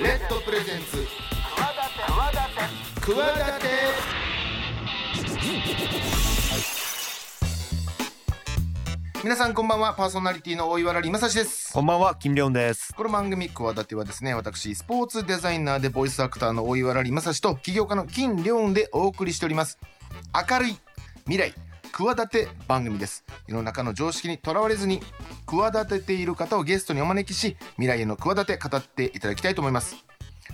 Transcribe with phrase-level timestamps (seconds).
[0.00, 1.06] レッドプレゼンツ。
[2.96, 3.16] 企
[3.60, 3.68] て
[9.22, 9.94] 皆さんこんばんは。
[9.94, 11.72] パーソナリティの大岩良正史です。
[11.72, 12.92] こんばんは、金良です。
[12.92, 19.78] この番組企てはですね私スポーツデザイナーでボイスアクターの大岩良正史と起業家の金良でお送りしております。
[20.50, 20.76] 明るい
[21.26, 21.54] 未来
[21.96, 25.00] 企て番組です世の中の常識にとらわれずに
[25.46, 29.94] 企てている方をゲストにお招きし未来への企て語っていただきたいと思います。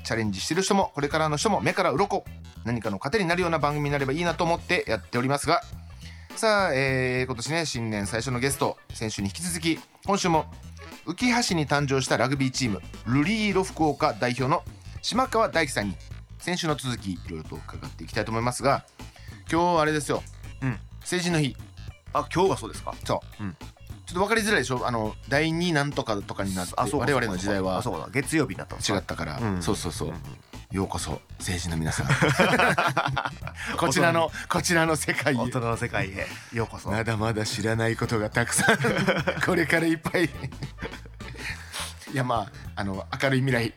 [0.04, 2.24] チャレンジしてる人もこれからの人も目から鱗
[2.64, 5.62] 何かの糧になるような番組になればいいなと思ってやっておりますが
[6.36, 10.44] さあ、えー今年ね新年最初のゲスト先週に引き続き今週も
[11.06, 11.14] 浮
[11.48, 14.62] 橋に誕生したラグビーチームルリーロ福岡代表の
[15.02, 15.96] 島川大樹さんに
[16.38, 18.84] 先週の続きいろいろと伺っていきたいと思いますが
[19.50, 20.22] 今日あれですよ、
[20.62, 20.78] うん。
[21.10, 21.56] 成人の日。
[22.12, 22.94] あ、今日がそうですか？
[23.04, 23.52] そう、うん。
[23.52, 23.64] ちょ
[24.10, 24.86] っと分かりづらいでしょ？
[24.86, 27.82] あの第二なんとかとかになってあ、そうか我々の時代あ、は。
[27.82, 28.08] そうだ。
[28.12, 29.60] 月曜日になった違ったから、うん。
[29.62, 30.20] そうそうそう、うんうん
[30.70, 32.06] ようこそ成人の皆さん。
[33.76, 35.36] こちらのこちらの世界へ。
[35.36, 36.28] 大人の世界へ。
[36.52, 36.88] ようこそ。
[36.92, 38.78] まだまだ知らないことがたくさん。
[39.44, 40.26] これからいっぱい。
[40.26, 40.28] い
[42.14, 43.74] やまああの明るい未来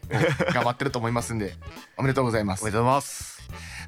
[0.48, 1.56] を頑張ってると思いますんで
[1.98, 2.62] おめでとうございます。
[2.62, 3.33] おめでとうございます。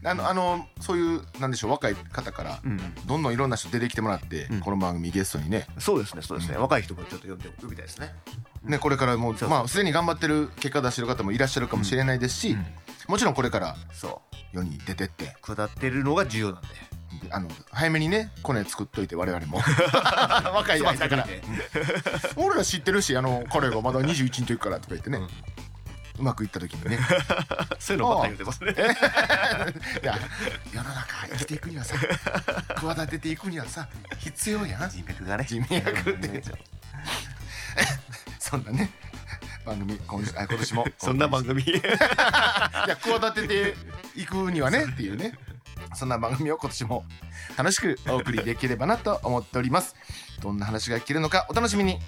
[0.03, 4.59] あのあのそういうなんでしょう若い方からうん、どんどんいろんな人出てきてもらって、うん。
[4.61, 5.67] この番組ゲストにね。
[5.77, 6.57] そうですね、そうですね。
[6.57, 8.13] 若い人もちょっと呼んで呼びたいですね。
[8.63, 12.65] ねこれからもうまあすでに頑張ってる結果出してる方もいらっしゃるかもしれないですし、うん。
[13.07, 14.57] もちろんこれからそう。
[14.57, 15.35] 世に出てって。
[15.41, 16.67] 下ってるのが重要なんで。
[17.23, 19.59] であの早めにねコネ作っといて我々も。
[20.53, 21.27] 若い間から。
[22.35, 25.21] 俺ら知ってるしあの彼がまだ21の時からとか言ってね、う
[26.17, 26.99] まくいった時にね。
[27.79, 28.71] そういうのばっかり言ってますね。
[30.03, 30.17] いや
[30.73, 31.95] 世の中生きていくにはさ
[32.75, 33.87] 企てていくにはさ
[34.19, 34.89] 必要やん。
[34.89, 35.45] 人脈がね。
[35.47, 36.43] 人脈って。
[38.39, 38.89] そんなね
[39.65, 40.85] 番組今今年も。
[40.97, 41.63] そんな番組。
[41.63, 41.67] い
[42.87, 43.75] や企てて
[44.15, 45.33] いくにはねっていうね。
[45.93, 47.05] そんな番組を今年も
[47.57, 49.95] 楽しくお送りできればなと思っております。
[50.41, 51.99] どんな話が聞けるのかお楽しみに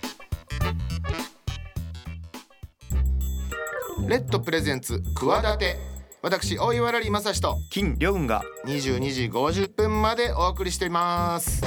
[4.06, 5.78] レッドプレゼンツ企て
[6.22, 11.62] 私大岩良正史と金良雲が22時50分までお送りしています。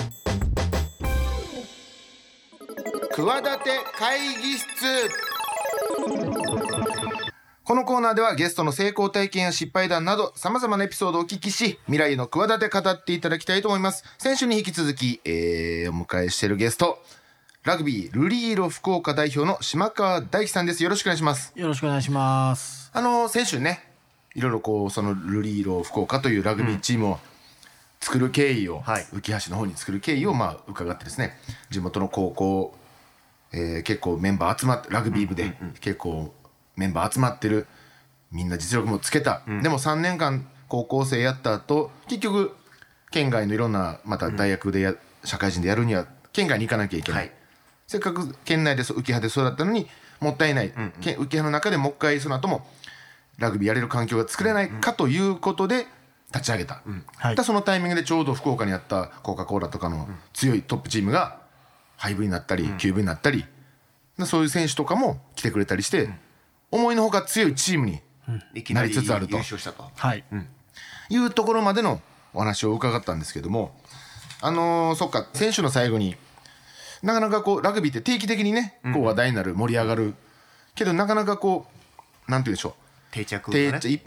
[3.14, 4.66] 企て会議室。
[7.64, 14.04] このコーナーではゲストの成功体験や失敗談など様々なエピソードをお聞きし未来への企て語っていただきたいと思います。
[14.18, 16.98] 先週に引き続き、えー、お迎えしているゲスト
[17.62, 20.82] ラグビールリーロ福岡代表の島川大樹さんです。
[20.82, 21.52] よろしくお願いします。
[21.54, 22.90] よろしくお願いします。
[22.94, 23.86] あの先週ね
[24.34, 27.18] いろいろこうそのルリーロ福岡というラグビーチームを
[28.00, 29.02] 作る経緯を、はい。
[29.12, 31.34] 浮橋の方に作る経緯をまあ伺ってですね
[31.68, 32.74] 地元の高校、
[33.52, 36.32] えー結構メンバー集まってラグビー部で結構
[36.76, 37.66] メンバー集まってる
[38.32, 42.56] みんな実力もつけた、でも3年間高校生やった後結局
[43.10, 44.94] 県外のいろんなまた大学でや、
[45.24, 47.39] 社会人でやるには県外に行かなきゃいけない、はい
[47.90, 49.88] せっかく県内で浮葉で育ったのに
[50.20, 52.64] もったいない、県浮葉の中でもう一回その後も
[53.36, 55.88] ラグビーやれる環境が作れないかということで
[56.32, 56.82] 立ち上げた、
[57.16, 57.34] はい。
[57.34, 61.40] でそのタイミングでちょうど福岡にあったコカ・コーラとかの強いトップチームが
[61.96, 63.44] 廃部になったり休部になったり
[64.16, 66.10] でそういう選手とかも来てくれたりして、
[66.70, 68.00] 思いのほか強いチームに
[68.72, 69.36] なりつつあると。
[69.96, 70.22] はい。
[71.08, 72.00] いうところまでの
[72.34, 73.76] お話を伺ったんですけども
[74.40, 76.14] あのーそっか選手の最後に
[77.02, 80.14] なかなかこうラグビーって定期的にねこう話題になる盛り上がる。
[80.74, 81.66] けどなかなかこ
[82.28, 82.72] うなんて言うんでしょう。
[83.12, 83.50] 定着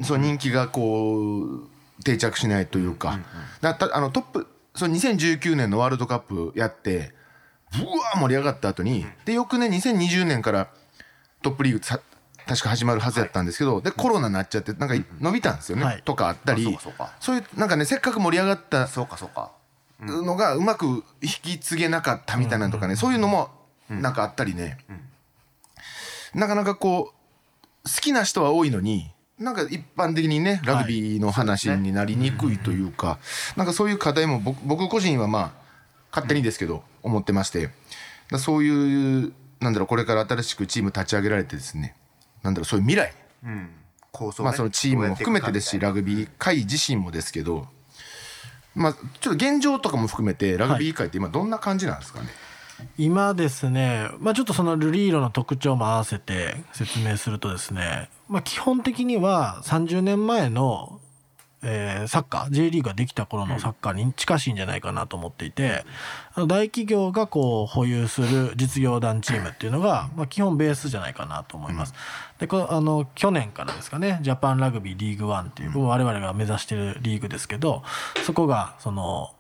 [0.04, 1.70] そう人気がこう
[2.04, 3.20] 定着しないというか,、
[3.62, 7.14] だたあのトップそう2019年のワールドカップやって
[7.78, 10.70] ぶわー盛り上がった後に、で翌年2020年から
[11.42, 12.00] トップリーグさ
[12.46, 16.02] 確か始まるはずやったんですけど、でコロナになっちゃってなんか伸びたんですよね、はい。
[16.04, 16.78] とかあったり。
[17.20, 19.52] そういうなんかねせっかく盛り上がったそうかそうか。
[20.06, 23.50] のがうまく引き継げなかったみたいなのとかね、そういうのも
[23.90, 24.78] なんかあったりね、
[26.34, 33.20] なかなかこう好きな人は多いのになんか一般的にねラグビーの話になりにくいというか、
[33.56, 35.52] なんかそういう課題も僕僕個人はまあ
[36.12, 37.70] 勝手にですけど思ってまして。
[38.32, 41.96] だそういうなんだろうこれから新しくチーム立ち上げられてですね
[42.42, 43.14] なんだろうそういう未来。
[44.12, 47.68] 構想ねまあそのチームも含めてですしラグビー界自身もですけど
[48.76, 52.28] まあちょっと現状とかも含めてラグビー界って今どんな感じなんですかね、
[52.98, 61.00] 今ですね、まあ、ちょっとそのルリーロの特徴も合わせて説明するとですね、まあ、基本的には30年前の
[61.64, 65.86] えーサッカー J リーグができた頃のサッカーに近しいんじゃないかなと思っていて、
[66.34, 71.94] あの大企業がこう保有する実業団チームっていうのが、まあ、基本ベースじゃないかなと思います。
[72.40, 77.84] でこあの去年からですかねジャパンラグビーリーグワンっていう、我々が目指してるリーグですけど
[78.26, 79.34] そこがその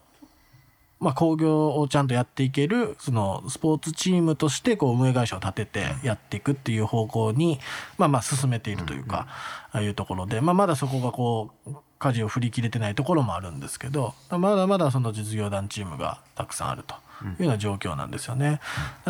[1.04, 7.60] まあ、興行をちゃんとやっていけるそのスポーツチームとしてこう運営会社を立ててやっていくっていう方向に
[7.98, 9.28] まあまあ進めているというか
[9.74, 11.72] ああいうところで、まあ、まだそこがこう
[12.04, 16.96] 舵を振り切れてないところもあるんですけどまだまだその実業団チームがたくさんあると
[17.40, 18.60] いうような状況なんですよね。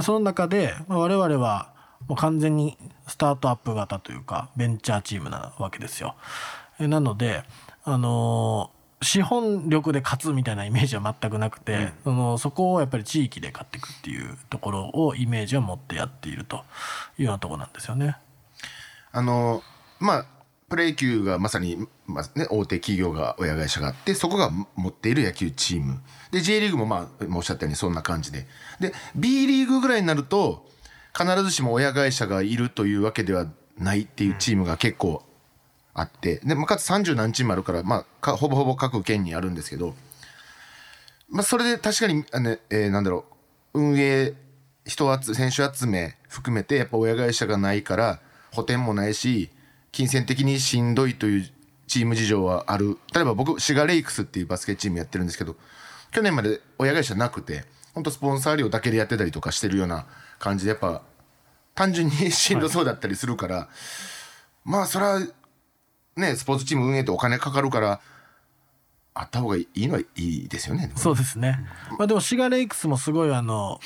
[0.02, 1.72] その中で、まあ、我々は
[2.08, 6.16] もう完全にスタートアップ型というかベンチャーチームなわけですよ。
[6.80, 7.44] えなので、
[7.84, 16.64] あのー資本力で勝つみたいなイメージは全くなくて、そのそこをやっぱり地域で勝っていくっていうところをイメージを持ってやっていると
[17.20, 18.16] いうようなところなんですよね。
[19.12, 19.62] あの
[20.00, 20.26] まあ
[20.74, 26.02] プロ野球がまさに、まあね、大手企業が親会社があってそこが持っている野球チーム。
[26.32, 28.48] で J リーグもまあおっしゃったようにそんな感じで。
[28.80, 30.66] で B リーグぐらいになると
[31.16, 33.46] 必ずしも親会社がいるというわけでは
[33.78, 35.22] ないっていうチームが結構
[35.94, 36.38] あって。
[36.38, 39.94] で、まあ、かつ30何チームあるから、まあ、ほぼほぼ各県にあるんですけど、
[41.30, 43.26] まあ、それで確かにあの、えーなんだろ
[43.76, 43.80] う。
[43.80, 44.34] 運営
[44.86, 48.20] 人集選手集め含めてやっぱ親会社がないから
[48.52, 49.52] 補填もないし
[49.94, 51.50] 金銭的にしんどいという
[51.88, 55.56] チーム事情はある例えば僕シガレイクスっていうバスケチームやってるんですけど
[56.12, 57.64] 去年まで親会社なくて
[57.94, 60.06] 本当スポンサー料だけでやってたりとかしてるような
[60.40, 61.04] 感じでやっぱ
[61.76, 63.68] 単純にしんどそうだったりするから、
[64.64, 65.20] まあそれは
[66.16, 68.00] ねスポーツチーム運営ってお金かかるから
[69.16, 70.92] あった方がいいのはいいですよね。
[70.96, 71.60] そうですね。
[71.98, 73.80] まあでもシガレイクスもすごいあの、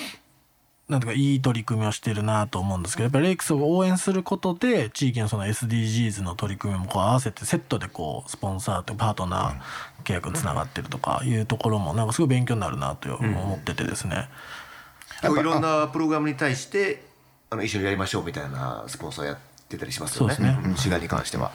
[0.89, 14.30] なんとかいい取り組みをしてるなと思うんですけど、やっぱりレイクスを応援することで、地域のその SDGs の取り組みもこう合わせてセットでこう、スポンサーとパートナー契約につながってるとかいうところも、なんかすごい勉強になるなと思っててですね。
[15.22, 17.04] でもいろんなプログラムに対して
[17.50, 19.38] あの一緒にやりましょうみたいなスポンサーやっ
[19.68, 21.51] てたりしますよねそうですねうん滋賀に関しては。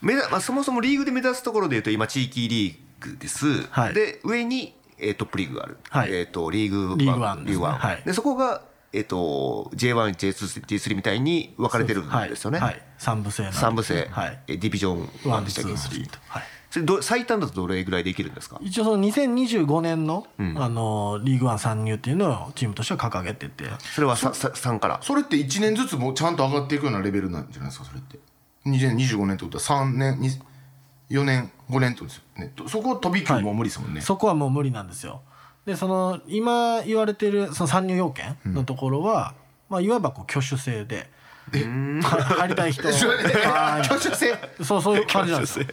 [0.00, 6.10] 目指まあ、そもそもリーグで目指すところでいうと今地域リーグです、はいで上に、えー、トップリーグがある、はい。
[6.10, 6.98] えー、とリーグワン。
[6.98, 7.50] リーグワンですね。
[7.52, 7.74] リーグワン。
[7.78, 8.02] はい。
[8.04, 8.62] でそこが、
[8.92, 12.44] えー、と J1、J2、J3 みたいに分かれてるんです。
[12.44, 12.58] よね。
[12.58, 12.74] はい。
[12.74, 12.82] はい。
[12.98, 14.38] 三部制三部制、はい。
[14.48, 15.70] えディビジョン1ワン、でしたっけ？
[15.70, 16.18] ツー、スリーと。
[16.28, 16.42] はい。
[16.70, 18.58] それど最短だとどれぐらいできるんですか？
[18.62, 20.54] 一応その2025年の、ん。
[20.56, 23.64] あのリーグワン参入っていうのをチームとしては掲げてて。
[23.94, 25.00] それはささ3から？
[25.02, 27.84] それって1年ずつもうちゃんと上がっていくようなレベルなんじゃないですか？
[27.86, 28.18] それって。
[28.66, 30.30] 2025年ってことは3年に
[31.10, 31.50] 4年？
[31.70, 32.52] 5年とですよね。
[32.54, 35.22] とそこ飛び級もう無理ですもんね、そこはもう無理なんですよ。
[35.66, 39.34] でその今言われてるその参入要件のところは、
[39.68, 41.10] まあ、いわばこう挙手制で。
[41.50, 41.56] は
[42.38, 42.86] 入りたい人。
[42.86, 43.80] はい。
[43.82, 44.38] 挙手制？
[44.62, 45.66] そうそういう感じなんですよ。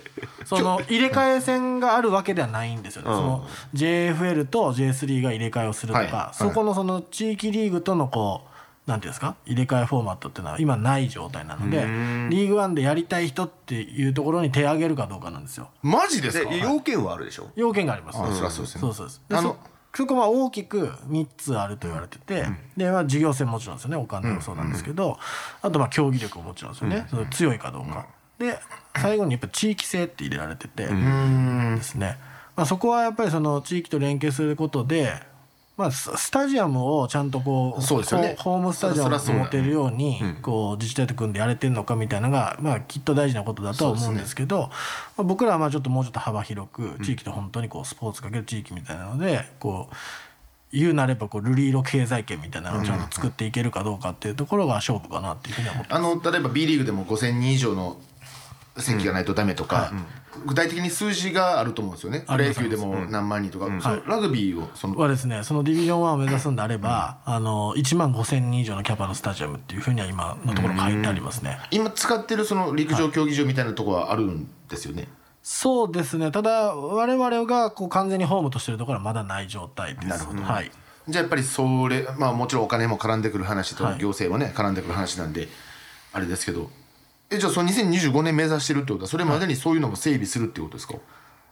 [0.43, 6.35] その入れ替え戦があるわけではないんですよね、その JFL と J3 が入れ替えをするとか、はい。
[6.35, 8.46] そこのその地域リーグとのこう
[8.87, 9.35] なんていうんですか？
[9.45, 11.81] 入れ替えフォーマットっていうのは今ない状態なので
[12.35, 15.69] リーグワンでやりたい人っていうところに手を挙げるかどうかなんですよ。
[15.83, 16.49] マジですか？
[16.49, 17.49] で要件はあるでしょ？
[17.55, 18.19] 要件があります。
[18.19, 18.81] あそりゃそうですね。
[18.81, 19.57] そうそうですであの
[19.93, 22.45] そそこは大きく3つあると言われてて、
[22.75, 23.97] で、まあ、事業性もちろんですよね。
[23.97, 25.17] お金もそうなんですけど、
[25.63, 28.05] あとまあ競技力ももちろんですよね、その強いかどうか、
[28.37, 28.59] で
[28.95, 30.91] 最後にやっぱ地域性って入れられててで
[31.81, 32.19] すね、
[32.55, 35.13] まあ、そこはやっぱりその地域と連携することで、
[35.77, 38.35] まあ、ススタジアムをちゃんとこうそうですよね。
[38.39, 44.69] ホホームスタジアムを持てるようにこう自治体と組んでやれてるのかみたいなのが、まあ、きっと大事なことだとは思うんですけどま
[45.19, 49.95] あ、僕らはまあちょっともうちょっと幅広く地域と本当にこうスポーツかける地域みたいなのでこう
[50.71, 57.97] 言うなればこう瑠璃色経済圏みたいなのをちゃんと作っていけるかどうかっていうところが勝負かなっていうふうには思ってあの例えば B リーグでも5000人以上の
[58.79, 59.91] 席がないとダメとか、
[60.45, 62.21] 具体的に数字があると思うんですよね。
[62.27, 63.67] プロ野球でも何万人とか、
[64.07, 71.59] ラグビーをそのはですねそのディビジョン1を目指すんであれば、あの1万5,000人以上のキャパのスタジアムっていうふうには今のところ書いてありますね。
[71.71, 75.07] 今使ってるその陸上競技場みたいなところはあるんですよね、
[75.41, 76.31] そうですね。
[76.31, 80.07] ただ我々がこう完全にホームとしてるところはまだない状態です。
[80.07, 80.43] なるほど。
[80.43, 80.71] はい。
[81.07, 83.99] じゃあやっぱりそれまあもちろんお金も絡んでくる話とはい。
[83.99, 85.47] 行政もね絡んでくる話なんで
[86.11, 86.69] あれですけど
[87.29, 90.95] えじゃあその2025年目指してるってことはそれまでにそういうのも整備するってことですか、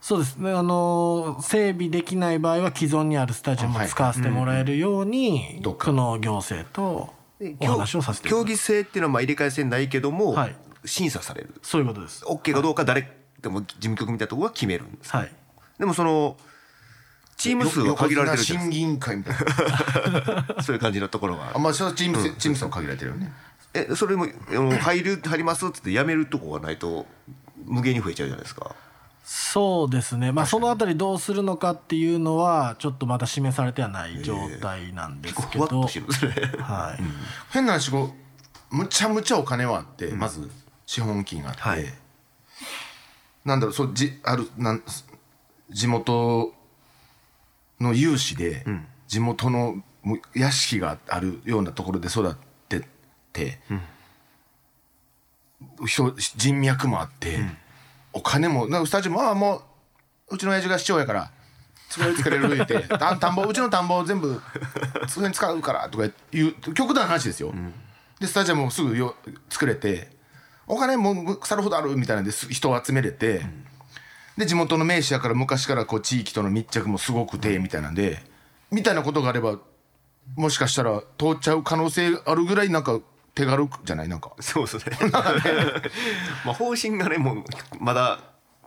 [0.02, 0.38] そうです。
[0.38, 5.88] ねあの整備できない場合は既存にあるスタジアムを使わせてもらえるように、どっか。
[5.88, 7.14] その行政と
[7.60, 10.56] お話をさせて競技性っていうのはまあ入れ替え戦ないけども、はい。
[10.86, 11.56] 審査される。
[11.62, 12.24] そういうことです。
[12.26, 13.10] OK かどうか誰
[13.42, 15.32] でも事務局みたいなところが決めるんですはい。
[15.78, 16.38] でもその
[17.38, 19.36] チーム数は限られてる審議委員会みたい
[20.56, 23.32] なそういう感じのところがあまあそれはチームせチーム数も限られてるよね
[23.76, 27.06] えそれもあの入る入りますってやめるとこがないと
[27.66, 28.76] 無限に増えちゃうじゃないですか。
[29.26, 36.32] そうですね、まあ、そのあたりどうするのかっていうのはちょっとまだ示されてはない状態なんですけど、ふわっとしてるんですね。
[36.62, 37.04] はい。
[37.52, 38.14] 変な話こ
[38.72, 40.50] うむちゃむちゃお金はあって、まず
[40.86, 41.86] 資本金があって、はい。
[43.44, 44.84] なんだろうそうじあるなん
[45.72, 46.54] 地元
[47.80, 48.64] の有志で、
[49.08, 52.36] 地元のむ屋敷があるようなところで育っ
[55.86, 57.40] 人人脈もあって、
[58.14, 59.62] お金もなんかスタジオもああも
[60.30, 61.32] ううちの親父が市長やから
[61.90, 64.42] 作れる作れる言って た田んぼうちの田んぼ全部
[65.08, 66.10] それに使うからとかい
[66.42, 67.54] う極端な話ですよ、
[68.20, 69.16] でスタジアムもすぐよ
[69.50, 70.10] 作れて
[70.68, 73.46] お金も腐るほどあるみたいなんです人を集めれて、
[74.38, 78.24] で地元の名士やから昔からこう地域との密着もすごくてみたいなんで
[78.72, 79.60] みたいなことがあれば
[80.36, 83.00] もしかしたら通っちゃう可能性あるぐらいなんか
[83.36, 84.08] 手軽じゃない？
[84.08, 84.32] なんか。
[84.40, 87.44] そうですねまあ方針がねもう
[87.80, 88.20] まだ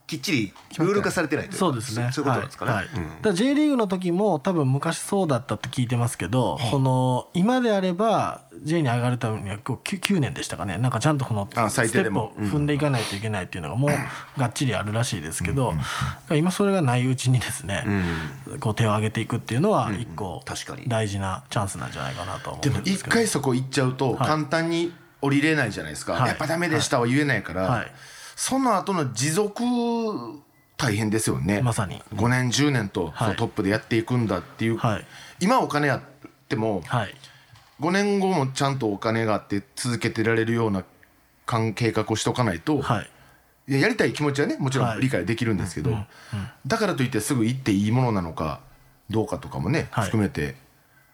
[0.09, 2.11] きっちりルール化されてないといそうですね。
[2.12, 2.87] そういうことなんですかね、はい。
[2.87, 2.97] はい。
[2.97, 3.23] うん。
[3.23, 10.79] だ J リーグの時も多分昔そうだったって聞いてますけど、その今であれば J に上がるためにはこう 9, 9年でしたかね。
[10.79, 15.75] なんかちゃんとこのステップを踏んでいかないといけないっていうのがもうがっちりあるらしいですけど、
[16.31, 17.85] 今それがないうちにですね、
[18.61, 20.88] こう手を挙げていくっていうのは一個確かに。
[20.88, 23.15] 大事なチャンスなんじゃないかなと思うんですけど。
[23.15, 26.29] 回そこ行っちゃうと簡単に降りれないじゃないですか、はい。
[26.29, 27.93] やっぱダメでしたは言えないから、はい
[28.40, 29.64] その後の持続
[30.76, 31.61] 大変ですよね。
[31.61, 32.00] まさに。
[32.14, 33.14] 5年10年とはい。
[33.18, 35.04] そのトップでやっていくんだっていう、はい。
[35.40, 36.00] 今お金あっ
[36.49, 37.14] てもはい。
[37.80, 40.85] 5年後もちゃんとお金があって続けてられるような
[41.47, 43.11] 関計画をしとかないと、はい。
[43.66, 44.99] いややりたい気持ちはねもちろはい。
[44.99, 45.97] ん理解できるんですけど、
[46.64, 48.61] だからといってすぐ行っていいものなのか
[49.11, 50.04] どうかとかもね、はい。
[50.04, 50.54] 含めて。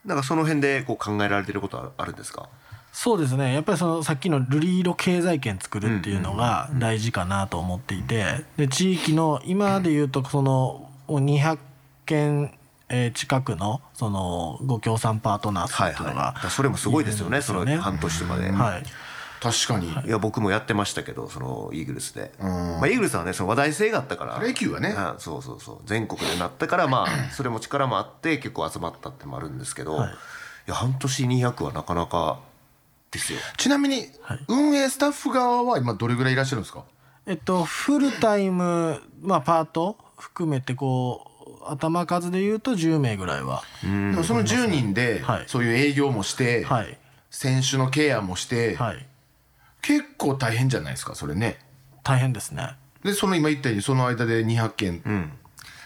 [0.05, 2.49] なんかその辺でこう考えられてることはあるんですか？
[2.97, 3.53] そうですね。
[3.53, 8.45] やっぱりそのさっきのルリーロ経済圏作るっていうのが大事かなと思っていて。
[8.55, 11.57] で地域の今でいうとその200
[12.05, 17.41] 件えー近くのそのご協賛パートナーはいっていうのがはいそれもすごいですよね。
[17.41, 18.83] その半年とかで、はい。
[19.41, 20.09] 確かに、い。
[20.09, 24.35] や僕もやってましたけどそのイーグルスで、まあ、イーグルスはねその話題性があったから。
[24.35, 24.95] プロ野球はね。
[24.97, 25.77] うんそうそうそう。
[25.85, 30.09] 全国でなったからまあそれも力もあって結構集まったってのもあるんですけど、はい。
[30.11, 30.13] い、
[30.67, 32.39] や半年200はなかなか
[33.11, 33.39] ですよ。
[33.57, 34.07] ちなみに
[34.47, 36.83] 運営スタッフ側は今どれぐらいいらっしゃるんですか？
[37.25, 41.31] えっとフルタイムまあパート含めてこ
[41.61, 43.63] う頭数でいうと10名ぐらいは。
[43.81, 45.43] でもその10人ではい。
[45.47, 46.97] そういう営業もして、はい。
[47.31, 49.05] 選手のケアもして、はい。
[49.81, 51.59] 結構大変じゃないですかそれね。
[52.03, 52.75] 大変ですね。
[53.03, 55.31] でその今言ったようにその間で200件、うん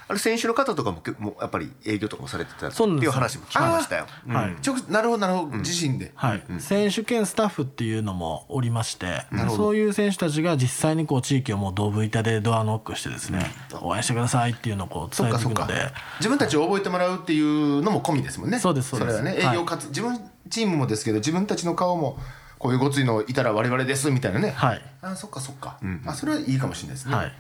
[0.10, 4.56] あれ選手の方とかももうやっぱり営業とかもされてたっていう話も聞きましたよ、うんはい。
[4.66, 9.26] 直なるほどなるほど、自身で、はい、選手兼スタッフっていうのもおりまして
[9.56, 13.46] そういう選手たちが実際にこう地域をもうドブ板でドアノックしてですね、
[13.84, 15.68] 応援してくださいっていうのをこう伝えそっかそっか。
[15.68, 18.58] ていくので自分たちを覚えてもらうっていうのも込みですもんね。
[18.58, 19.22] そうですそうです。
[19.22, 19.56] れはねはい。
[19.56, 22.18] 営業活、自分チームもですけど自分たちの顔も
[22.58, 24.82] こういうごついのいたら我々ですみたいなね、はい。
[25.04, 27.32] あそっかそっか、あそれはいいかもしれないですね、はい。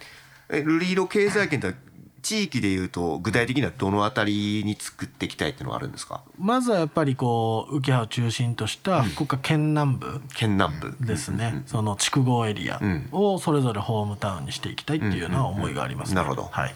[0.51, 1.73] えルリーロ経済圏って
[2.21, 6.21] 地域でいうと具体的にはどのあたりに作っていきたいっていうのはあるんですか？
[6.37, 10.95] まずはやっぱりこう浮羽を中心とした福岡県南部県南部。
[10.99, 12.79] ですね、その筑後エリア
[13.11, 16.15] をそれぞれホームタウンにしていきたいっていうのは思いがあります、ね。
[16.15, 16.49] なるほど。
[16.51, 16.75] はい、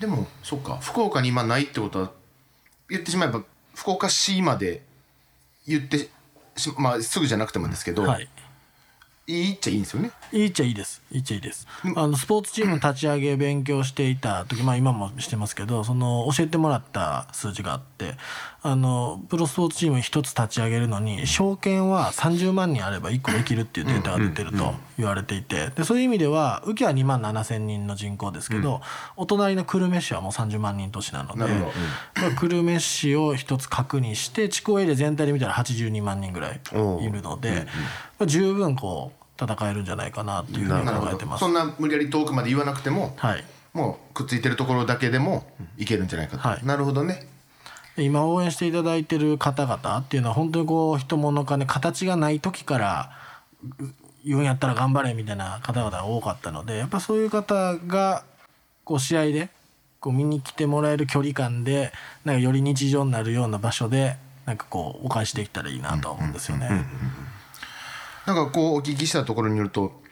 [0.00, 0.78] でもそっか。
[0.78, 2.10] 福岡に今ないってことは
[2.90, 3.42] 言ってしまえば
[3.74, 4.82] 福岡市まで
[5.66, 6.08] 言って
[6.56, 8.28] しまあすぐじゃなくてもですけど、はい
[9.28, 10.10] いいっちゃいいんですよね。
[10.32, 11.02] いいっちゃいいです。
[11.12, 11.66] いいっちゃいいです。
[11.96, 18.14] あのスポーツチーム立ち上げ勉強していた時まあ今もしてますけどその教えてもらった数字があって
[18.62, 28.80] あのプロスポーツチーム一つ立ち上げるのに証券は30万人あれば1個できるっていうデータが出てると言われていてでそういう意味では浮きは2万7千人の人口ですけど、
[29.16, 31.72] お隣の久留米市はもう30万人都市なのでなるほど。
[32.22, 36.60] まあ久留米市を一つ確認して地区エリア全体で見たら82万人ぐらい
[37.02, 37.66] いるので、
[38.18, 41.40] まあ十分こう戦えるんじゃないかなというふうに考えてます。
[41.40, 41.48] どそ。
[41.48, 43.44] んな無理やり遠くまで言わなくても、はい。
[43.72, 46.66] もうくっついてるところだけでもいけるんじゃないかと、はい。
[46.66, 47.28] なるほどね。
[47.98, 53.10] で今応援していただいてる方々っていうのは本当にこう人物金形がない時から
[53.80, 53.84] う
[54.24, 58.24] 言うんやったら頑張れみたいな方々が多かったのでやっぱそういう方が
[58.84, 59.48] こう試合で
[60.00, 61.92] こう見に来てもらえる距離感で
[62.24, 64.16] なんかより日常になるような場所で
[64.46, 66.86] なんかこうお返しできたらいいなとは思うんですよね。
[68.28, 70.02] なんかこうお聞きしたところによると、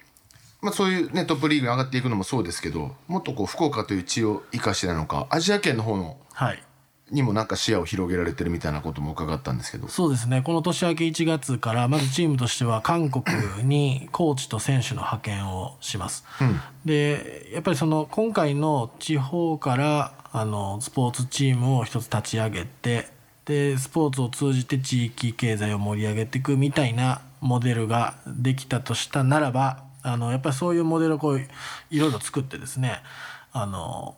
[0.62, 6.62] まあ、そういう、ね、トップリーグに上がっていくのもそうですけどもっとこう福岡という地を生かしてなのかアジア圏の方のはい。
[7.10, 9.86] にもなんか視野を広げられてるみたいなことも伺ったんですけど。
[9.86, 10.42] そうですね。
[10.42, 13.24] この年明け1月からまずチームとしては韓国
[13.62, 16.24] にコーチと選手の派遣をします。
[16.84, 23.08] でやっぱりその今回の地方からあのスポーツチームを一つ立ち上げて
[23.46, 31.40] でスポーツを通じて地域経済を盛り上げていくみたいなモデルができたとしたならばあのやっぱりそういうモデルをこう
[31.90, 33.00] いろいろ作ってですね
[33.52, 34.16] あの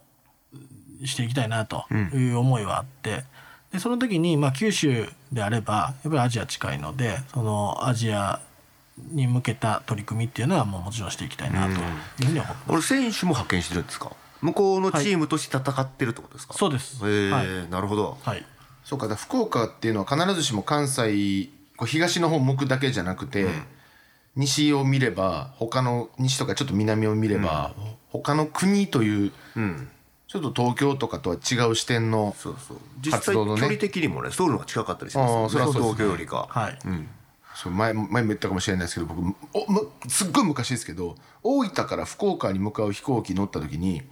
[1.04, 3.22] していきたいなという思いはあって、
[3.72, 8.40] でその時に、まあ、九州であればやっぱりアジア近いのでそのアジア
[9.12, 12.62] に向けた取り組みっていうのはもうもちろんしていきたいなというふうに思って。
[12.66, 14.10] これ選手も派遣してるんですか？
[14.40, 17.06] 向こうのチームとして戦ってるってことですか、そうです。
[17.08, 17.70] へえ、はい。
[17.70, 18.18] なるほど。
[18.22, 18.44] はい
[18.88, 23.46] そうか福岡っていうのは必ずしも関西こう東の方向くだけじゃなくて、
[24.34, 27.74] 西を見れば他の西とかちょっと南を見れば、
[28.08, 29.88] 他の国といううん。
[30.26, 32.78] ちょっと東京とかとは違う視点のそうそう。
[33.02, 33.60] 実際距活動のね。
[33.62, 35.72] 離的にもねソウルが近かったりしますあよね。
[35.72, 36.78] 東京よりか、はい。
[36.86, 37.08] うん、
[37.54, 44.02] そう前前も言ったかもしれないですけど僕おむすっごい昔ですけど大分から福岡に向かう飛行機乗った時に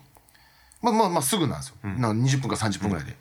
[0.82, 3.12] まあまあまあすぐなんですよ、なんか20分か30分ぐらいで。
[3.12, 3.18] でふ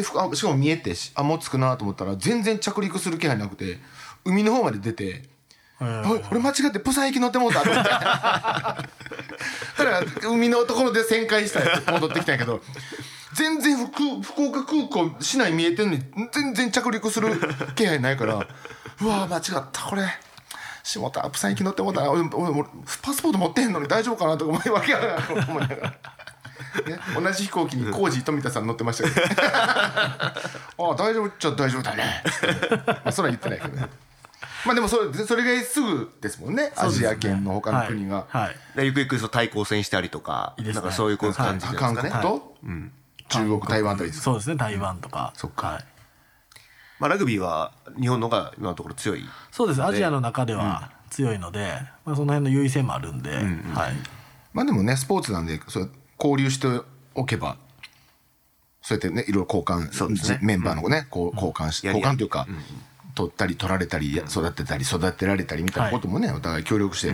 [0.00, 3.78] あしかも見えてしあもう着くなと思ったら全然着陸する気配なくて
[4.24, 5.28] 海の方まで出て
[5.80, 7.90] 俺間違ってプサン行き乗ってもうたと思って。
[7.94, 8.84] だか
[9.78, 12.60] ら海のところで旋回したら戻ってきたんやけど
[13.34, 16.02] 全然福福岡空港市内見えてんのに
[16.32, 17.28] 全然着陸する
[17.76, 18.46] 気配ないから
[19.00, 20.02] うわ間違ったこれ。
[20.82, 22.64] 下田プサン行き乗ってもうた俺俺
[23.02, 25.94] パスポート持ってへんのに大丈夫かなとか思い わけやなと思いながら。
[26.86, 29.42] ね、同じ飛行機にコージー富田さん乗ってましたけど。
[29.42, 30.34] あ
[30.78, 32.22] あ大丈夫っちゃ大丈夫だね。
[32.86, 33.88] まあそれは言ってないけどね。
[34.64, 36.72] まあでもそれそれぐらいすぐですもんね。
[36.76, 38.42] アジア圏の他の国が、はい。
[38.42, 38.56] はい。
[38.76, 40.72] でゆくゆくそう対抗戦したりとかね。
[40.72, 42.54] なんかそういう感じじゃない韓ですかね、国と、
[43.28, 44.56] 中国台湾あたりですかそうですね。
[44.56, 45.68] 台湾とか、そっか。
[45.68, 45.84] はい、
[46.98, 49.24] まあ、ラグビーは日本のが今のところ強い。
[49.50, 49.82] そうです。
[49.82, 51.72] アジアの中では強いので、
[52.04, 53.44] まあ、その辺の優位性もあるんで、はい、
[54.52, 56.66] まあでもねスポーツなんでそう交流して
[57.14, 57.56] おけば
[58.88, 60.14] そうやってねいろいろ交換ね。
[60.14, 62.46] じメンバーのね、こう交換しやり交換というか、
[63.14, 67.12] 取ったり取られたりや育てたり育てられたりみたいなこともね、お互い協力して、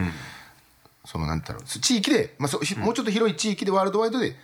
[1.04, 4.36] そのなんて言ったろう地域で、まあ、そもうちょっと広い地域でワールドワイドで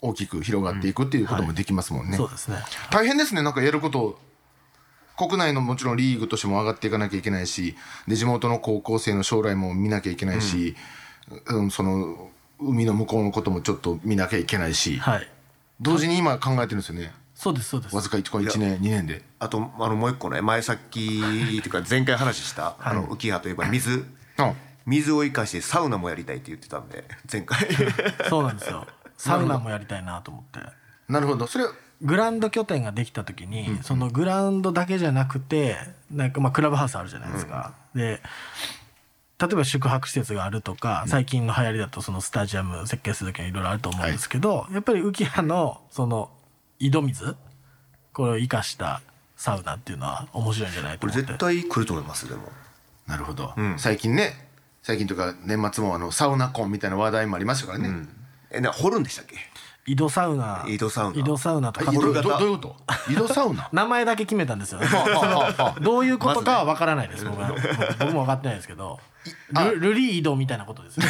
[0.00, 2.16] 大きく広がっていくっていうこともできますもんね。
[2.16, 2.56] そうですね。
[2.90, 3.42] 大変ですね。
[3.42, 4.18] なんかやること
[5.18, 10.76] 国内のもちろんリーグとしても上がっていかなきゃいけないしで地元の高校生の将来も見なきゃいけないし、
[11.46, 15.28] うんその海の向こうのこともちょっと見なきゃいけないし、はい。
[15.80, 17.12] 同時に今考えてるんですよね。
[17.34, 17.94] そうですそうです。
[17.94, 19.22] わずか 1, 1年2年で。
[19.38, 24.04] あとあのもう一個ね前さっきっていうか前回話した、 あの浮葉といえば水。
[24.38, 24.52] あ。
[24.86, 27.58] 水を生かしてサウナもやりたいって言ってたんで前回。
[28.28, 28.86] そうなんですよ。
[29.16, 30.60] サウナもやりたいなと思って。
[31.08, 31.46] なるほど。
[31.46, 31.66] それ
[32.00, 35.76] グラウンド拠点ができた時に、そのグラウンドだけじゃなくて
[36.10, 38.22] なんかまあクラブハウスあるじゃないですか、で
[39.40, 46.30] 例えば宿泊施設があるとか最近の流行りだとそのスタジアム設計する時はいろいろあると思うんですけど、やっぱり浮葉のその
[46.80, 47.36] 井戸水
[48.12, 49.00] これを生かした
[49.36, 51.32] サウナっていうのは面白いんじゃないとこれ思って。
[51.32, 52.42] 絶対来ると思いますでも。
[53.06, 54.32] なるほど、最近ね
[54.82, 58.06] 最近というか年末もあのサウナ婚みたいな話題もありましたからね、
[58.50, 59.36] えな掘るんでしたっけ？
[59.86, 60.66] 井戸サウナ。
[60.68, 61.20] 井戸サウナ。
[61.20, 61.90] 井戸サウナとか。
[61.90, 62.76] 井戸どどういうこと？
[63.10, 63.68] 井戸サウナ？
[63.72, 64.86] 名前だけ決めたんですよね。
[65.80, 67.48] どういうことかは分からないです、僕は。
[67.48, 67.60] 僕
[68.00, 68.98] 僕も分かってないですけど
[69.52, 71.06] ルルリー井戸みたいなことですね。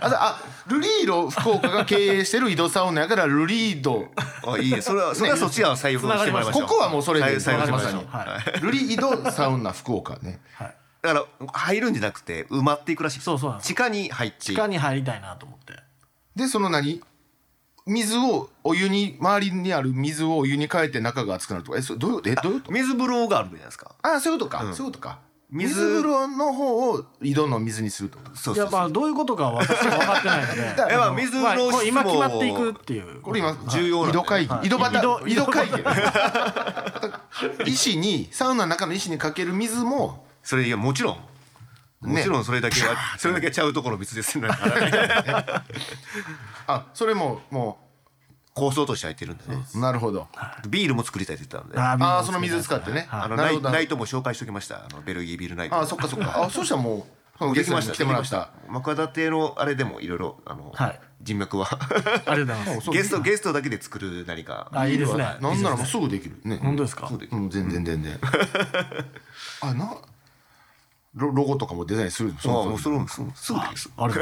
[0.00, 4.08] あルリード福岡が経営してる井戸サウナやからルリード。
[4.46, 6.52] あいいねそれはそれはそっちは採用してもらいましょう。
[6.52, 7.36] ここはもうそれで。
[7.36, 8.60] 採用しましょう、はい。
[8.60, 10.40] ルリードサウナ福岡ね。
[11.02, 13.20] だから入るんじゃなくて埋まっていくらしい。
[13.20, 13.50] そうそう。
[13.50, 14.38] なんです地下に入って。
[14.40, 15.74] 地下に入りたいなと思って。
[16.34, 17.02] でその何？
[17.86, 21.78] 水をお湯に周りにある水をお湯に変えて中が熱くなるとか。
[21.78, 22.72] えそどういうえどういうこと？
[22.72, 23.94] 水風呂があるじゃないですか。
[24.00, 25.18] あそういうことか、そういうことか
[25.50, 28.70] 水水風呂の方を井戸の水にするとそうそうそう。
[28.70, 30.62] まあどういうことかは私は分かってないので。
[30.94, 33.20] えまあ水まあの今決まっていくっていう。
[33.20, 34.66] これ今重要なんだよ井戸会議、はい。
[34.66, 35.66] 井戸端井戸井戸会
[37.66, 41.18] 議 石にサウナの中の石にかける水もそれいやもちろん。
[42.04, 44.48] もちろんそれだけは、 それだけちゃうところ別ですね。
[46.66, 47.78] あそれもも
[48.54, 49.62] 構想として入ってるんでね。
[49.74, 50.28] うなるほど。
[50.68, 52.04] ビールも作りたいって言ってたんで。
[52.04, 53.64] あああその水使ってね、あのなるほど。
[53.64, 54.76] ナイナイトも紹介しておきました。
[54.84, 55.76] あのベルギービールナイト。
[55.76, 56.44] あそっかそっか。
[56.44, 57.06] あそしたらも
[57.40, 58.50] うゲストに来てもらった。
[58.68, 61.00] 幕田邸のあれでもいろいろあの、はい。
[61.22, 61.66] 人脈は。
[62.26, 62.90] ありがとうございます。
[62.92, 64.68] ゲストゲストだけで作る何か。
[64.72, 65.36] あいいですね。
[65.40, 66.38] なんならもうすぐできる。
[66.44, 66.58] ね。
[66.62, 67.10] 本当ですか？
[67.10, 67.50] うん。
[67.50, 68.20] 全然全然。
[69.62, 69.96] あな
[71.14, 73.22] ロロゴとかもデザインするあもうそれもす。
[73.22, 73.90] ぐすぐできる。
[73.96, 74.14] あれ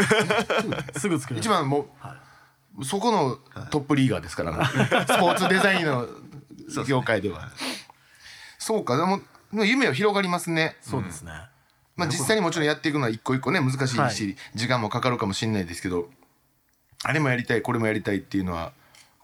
[1.01, 1.41] すぐ作れる。
[1.41, 1.87] 一番もう、
[2.83, 3.39] そこの
[3.71, 4.65] トップリーガーですからもう。
[4.67, 4.71] ス
[5.19, 6.07] ポーツデザインの
[6.87, 7.51] 業界では。
[8.59, 8.97] そうか。
[8.97, 9.21] でも
[9.65, 10.77] 夢は広がりますね。
[10.81, 11.33] そうですね、
[11.97, 14.37] まあ実際にもちろんやっていくのは一個一個ね難しいし、はい。
[14.55, 16.09] 時間もかかるかもしれないですけど
[17.03, 18.73] あれもやりたいこれもやりたいっていうのは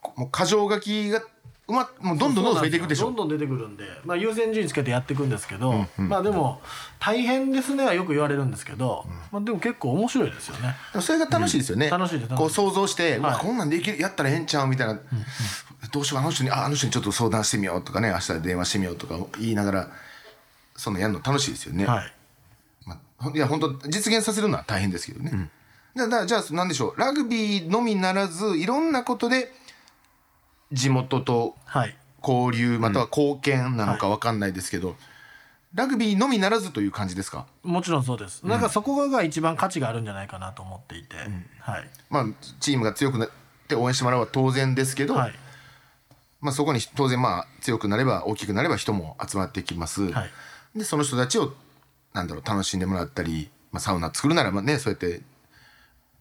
[0.00, 1.22] こもう箇条書きが
[1.68, 3.06] うまもうどんどんどんどん増えていくでしょ。
[3.06, 6.62] どんどん出てくるんで、まあ、優先順位つけてやっていくんですけど、まあでも
[6.98, 10.74] 大変ですねはよく言われるんですけど、まあ、でも結構面白いですよね。
[11.00, 13.38] それが楽しいですよね、楽しいです楽しいこう想像して、はい。
[13.38, 14.98] こんなんできるやったらええんちゃうみたいな、
[15.92, 19.90] どうしようあの人にああの人にちょっと相談してみようとかね明日電話してみようとか言いながら
[20.74, 22.12] そんなんやるの楽しいですよね、はい。
[22.86, 25.50] まあ、いや本当実現させるのは大変ですけどね、
[25.94, 26.98] だからじゃあ何でしょう。
[26.98, 29.52] ラグビーのみならずいろんなことで
[30.72, 31.96] 地元とはい。
[32.20, 34.96] 交流または貢献なのか分かんないですけど、
[35.72, 37.46] ラグビーのみならずという感じですか？
[37.62, 38.44] もちろんそうです。
[38.44, 41.16] なんかそこが一番価値があるんじゃないかなと思っていて、
[41.60, 41.88] はい。
[42.10, 42.26] まあ
[42.58, 43.30] チームが強くなっ
[43.68, 45.34] て応援してもらうのは当然ですけど、はい。
[46.40, 50.30] まあ、そこに当然まあ強くなれば大きくなれば人も集まってきます、はい。
[50.76, 51.52] でその人たちを
[52.12, 55.22] なんだろう楽しんでもらったり、まあ、サウナ作るならばねそうやって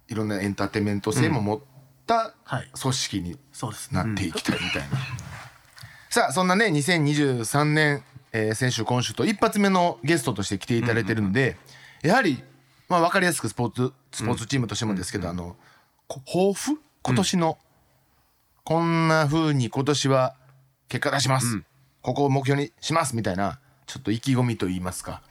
[0.08, 1.60] いろんなエンターテインメント性も持っ
[2.08, 2.70] たはい。
[2.80, 3.38] 組織に
[3.92, 4.98] なっていきたいみたいな、
[6.10, 11.58] さあそんなね2023年、えー先週今週と一発目のゲストとして来ていただいてるので、
[12.02, 12.44] やはり、
[12.90, 15.56] まあ、分かりやすくスポーツスポーツチームとしてもですけど、あの
[16.08, 17.58] こ抱負今年の、
[18.64, 20.36] こんな風に今年は
[20.90, 21.62] 結果出します、
[22.02, 25.22] ここを目標にしますみたいなちょっと意気込みと言いますか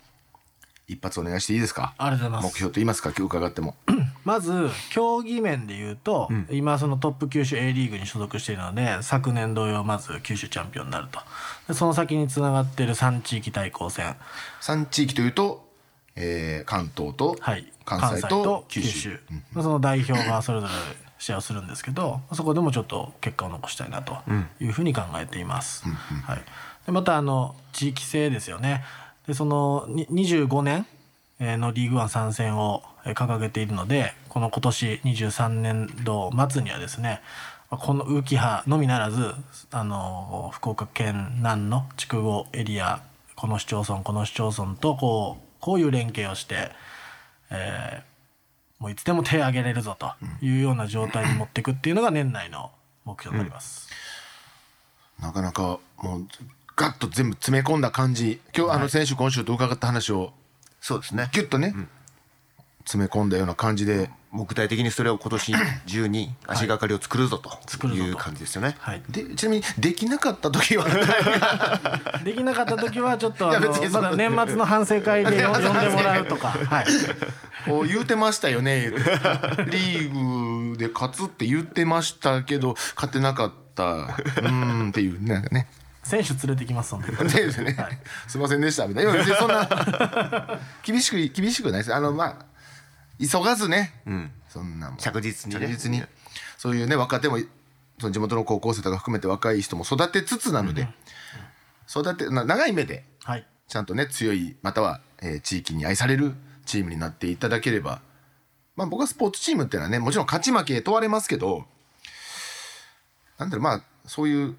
[0.89, 1.95] 一発お願いしていいですか？
[1.99, 2.53] ありがとうございます。
[2.53, 3.11] 目標と言いますか？
[3.11, 3.75] 今日伺っても。
[4.25, 11.21] まず競技面で言うと、今そのトップ九州 A リーグに所属しているので昨年同様まず九州チャンピオンになると。
[11.69, 14.17] でその先につながっている3地域対抗戦、
[14.63, 15.69] 3地域というと、
[16.17, 19.21] えー関東とはい、関西と九州。
[19.55, 20.73] でその代表がそれぞれ
[21.19, 24.19] 試合をするんですけどそこでもちょっと結果を残したいなと
[24.61, 25.85] いうふうに考えています。
[26.25, 26.43] はい、
[26.87, 28.83] でまたあの地域性ですよね
[29.27, 30.87] でその25年
[31.41, 37.21] のリーグワン参戦を掲げているのでこの今年23年度末にはですね
[37.69, 39.33] この浮き葉のみならず
[39.71, 43.03] あの福岡県南の筑後エリア
[43.35, 46.71] この市町村この市町村とこうこういう連携をして、
[47.51, 48.17] えー
[48.79, 50.13] もういつでも手を挙げれるぞと
[50.45, 52.71] いうような状態に持っていくっていうのが年内の
[53.05, 53.89] 目標になります。
[55.21, 56.27] なかなかもう
[56.77, 58.39] ガッと全部詰め込んだ感じ。
[58.55, 60.35] 今日あの先週今週と伺った話を
[60.79, 61.31] そうですね。
[61.33, 61.75] ギュッとね、
[62.81, 64.11] 詰め込んだような感じで。
[64.37, 65.55] もう具体的にそれを今年
[65.87, 68.77] 中に足がかりを作るぞという感じですよね。
[68.81, 70.85] はい、でちなみにできなかった時は
[72.23, 73.59] できなかった時はちょっとま
[74.03, 76.87] だ年末の反省会でよ呼んでもらうとか、はい、
[77.65, 78.91] こう言うてましたよね。
[79.71, 83.85] リーグで勝つって言ってましたけど勝てなかった。
[83.85, 85.67] うーんっていうなんかね
[86.07, 87.11] 選手連れてきますので。
[87.25, 87.77] ですね、
[88.29, 88.87] すいませんでした。
[88.87, 89.25] みたいな。
[89.25, 90.61] そんな。
[90.85, 91.95] 厳しく厳しくないです。
[91.95, 92.47] あのまあ
[93.21, 93.93] 急がずね、
[94.49, 94.99] そんなもん。
[94.99, 95.67] 着実にね。
[95.67, 96.05] 着実に。
[96.59, 97.39] そういうね若手も
[97.99, 100.89] その地元の高校生とか含めて若い人も育てつつなので、
[101.91, 106.35] 育てな長い目ではい、ちゃんとね強いまたは、えー地域に愛される
[106.67, 108.01] チームになっていただければ。
[108.77, 111.67] まあ僕はスポーツチームっていうのはねもちろん勝ち負け問われますけど
[113.39, 114.57] なんだろうまあそういう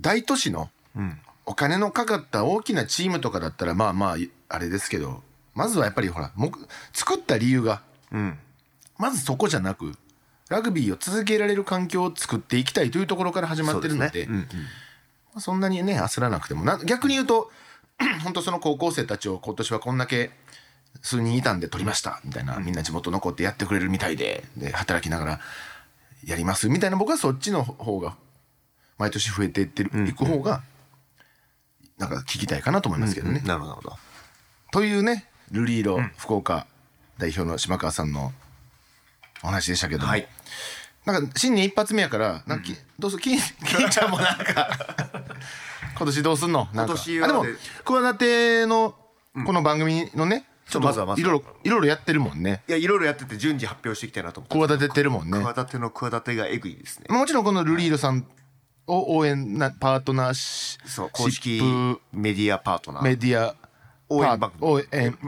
[0.00, 0.70] 大都市の
[1.46, 4.16] お金のかかった大きなチームとかだったらまあまあ
[4.48, 5.22] あれですけど
[5.54, 6.50] まずはやっぱりほら目
[6.92, 7.82] 作った理由が
[8.12, 8.38] うん。
[8.98, 9.94] まずそこじゃなく
[10.50, 16.64] ラグビーを続けられる環境を作っていきたいというところから始まってるのでそんそんなにね焦らなくても。
[16.64, 17.50] な逆に言うと
[18.24, 20.30] 本当その高校生たちを今年はこんだけ
[21.02, 22.20] 数人いたんで取りました。
[22.24, 25.40] みたいなみんな地元残ってやってくれるみたいでで働きながら
[26.24, 26.68] やります。
[26.68, 28.16] みたいな僕はそっちの方が
[29.00, 30.62] 毎年増えていってるいく方が
[31.96, 33.40] なんか聞きたいかなと思いますけどね。
[33.46, 33.96] なるほどなるほど。
[34.72, 36.66] というねルリーロ福岡
[37.16, 38.32] 代表の島川さんの
[39.42, 40.28] お話でしたけども、はい。
[41.06, 44.68] なんか新年一発目やからなんかき、どうする金金ちゃんもなんか
[45.96, 46.68] 今年どうすんの？
[46.74, 46.92] なんか。
[46.92, 47.50] 今年はあでもね
[47.84, 48.94] 企ての
[49.46, 51.30] この番組のね、ちょっまずはまずは。
[51.30, 52.62] といろいろいろいろやってるもんね。
[52.68, 54.74] いやいろいろやってて順次発表していきたいなと思って。
[54.74, 55.42] 企ててるもんね。
[55.42, 57.06] 企ての企てがえぐいですね。
[57.08, 58.26] もちろんこのルリーロさん
[58.86, 63.02] を応援なパートナーシそう公式シップメディアパートナー。
[63.04, 63.54] メディア
[64.08, 64.62] 応援番組。
[64.72, 65.16] 応援。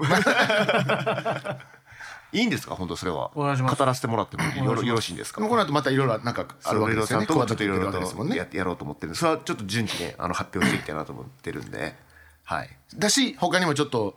[2.35, 2.75] いいんですか？
[2.75, 3.31] 本当それは。
[3.35, 4.43] 語らせてもらっても。
[4.65, 5.41] よろよろしいんですか？
[5.47, 7.27] この後またいろいろなんかあるわけですよね。
[7.27, 7.99] ちょっといろいろと
[8.35, 11.95] ややろうと思ってるそれはちょっと順次ねあの発表していきたいなと思ってるんで。
[12.45, 12.71] はい。
[12.97, 14.17] だし他にもちょっと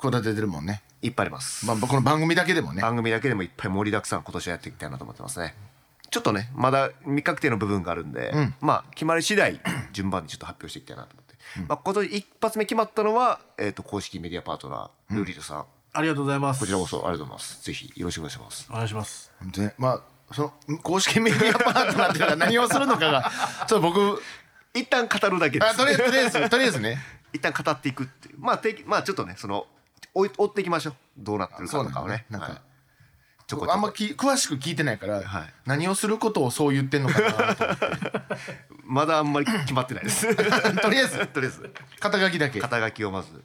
[0.00, 1.66] 企ててるもんね、いっぱいあります。
[1.66, 2.82] まあ、この番組だけでもね。
[2.82, 5.54] 番組だけでもいっぱい盛りだくさん今年はやっていきたいなと思ってますね
[6.14, 8.54] ちょっとねまだ未確定の部分があるんで、うん。
[8.60, 9.60] まあ決まり次第
[9.92, 11.34] 順番にちょっと発表していきたいなと思って、
[11.68, 16.60] まあ、今年一発目決まったのは、えー、と公式メディアパートナールーリードさん、ありがとうございます。
[16.60, 17.64] こちらこそありがとうございます。
[17.64, 18.68] ぜひよろしくお願いします。
[18.70, 19.32] お願いします。
[19.40, 19.88] 本当ねま
[20.30, 23.32] あその公式メディアパートナーっていうのが何をするのかが
[23.66, 24.22] ちょっと僕
[24.72, 25.72] 一旦語るだけです。
[25.72, 27.02] あとりあえずとりあえずね。
[27.34, 28.38] 一旦語っていくっていう。
[28.38, 29.66] まあまあちょっとねその
[30.14, 30.94] 追っていきましょう。
[31.18, 32.26] どうなってるかとかをね。
[32.30, 32.73] なんか、はい
[33.56, 35.54] こあんまき詳しく聞いてないから、はい。
[35.66, 37.84] 何をすることをそう言ってんのかなと思って。
[38.84, 40.26] まだあんまり決まってないです。
[40.36, 41.26] とりあえず。
[41.28, 41.74] とりあえず。
[42.00, 42.60] 肩書きだけ。
[42.60, 43.42] 肩書きをまず。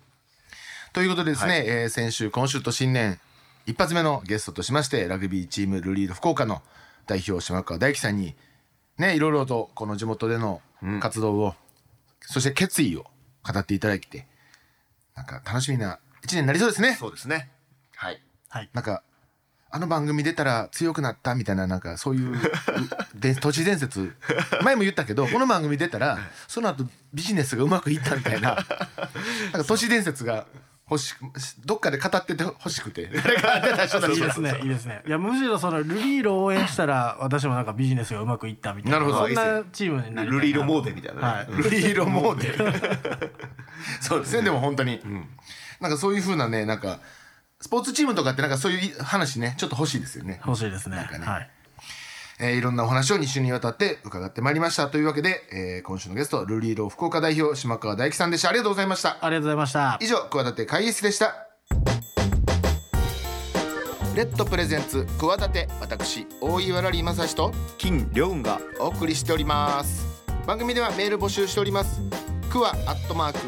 [0.94, 3.20] ということでですね、えー先週今週と新年
[3.66, 6.64] 一発目のゲストとしましてラグビーチームルリード福岡の
[7.06, 8.36] 代表島川大樹さんに
[8.98, 10.62] ねいろいろとこの地元での
[11.00, 11.56] 活動を、
[12.22, 13.06] そして決意を
[13.44, 14.28] 語っていただいて
[15.16, 16.96] なんか楽しみな一年になりそうですね。
[17.00, 17.50] そうですね。
[17.96, 18.22] はい。
[18.50, 18.70] はい。
[18.74, 19.04] なんか
[19.72, 22.38] あの番組出たら強くなったみたいななんかそういうう
[23.16, 24.16] で都市伝説。
[24.64, 28.56] 前も言ったけどこの番組出たらその後ビジネスがうまくいったみたいな。
[28.56, 30.48] なんか都市伝説が
[30.90, 31.20] 欲しく
[31.66, 33.12] どっかで語ってて欲しくて。
[33.14, 35.04] 誰か出た人たちがいいですねいいですね。
[35.06, 39.00] いやむしろそのルリーロを応援したら私もなんかビジネスがうまくいったみたいな。
[39.00, 39.28] なるほど。
[39.28, 41.64] そんなチームになルリーロモーデみたいなね、はい。
[41.64, 43.30] ルリーロモーデ。
[44.02, 44.42] そうですね。
[44.42, 45.00] でも本当に、
[45.80, 47.00] なんかそういう風なねなんか
[47.62, 50.40] スポーツチームとかってなんかそういう話ねちょっと欲しいですよね。
[50.46, 51.06] 欲しいですね。
[51.12, 51.26] かね。
[51.26, 51.50] はい。
[52.40, 54.88] えーいろんなお話を2週にわたって伺ってまいりました。
[54.88, 58.50] というわけで、えー今週のゲストルリーロ福岡代表島川大樹さんでした。
[58.50, 59.18] ありがとうございました。
[59.20, 61.48] ありがとうございました以上企て会議室でした。
[64.16, 70.08] レッドプレゼンツ企て私大岩良理正史と金良雲がお送りしております。
[70.48, 72.00] 番組ではメール募集しております。
[72.50, 73.40] クワアットマーク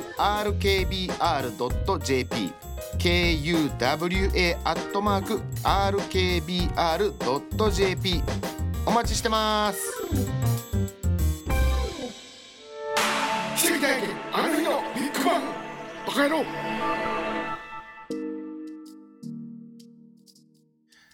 [1.47, 2.70] RKBR.jp
[3.01, 6.61] KUWA アットマーク RKBR.jp
[8.85, 9.91] お待ちしてます。
[13.57, 15.41] 奇跡体験あの日のビッグバン。
[16.05, 16.45] バカ野郎。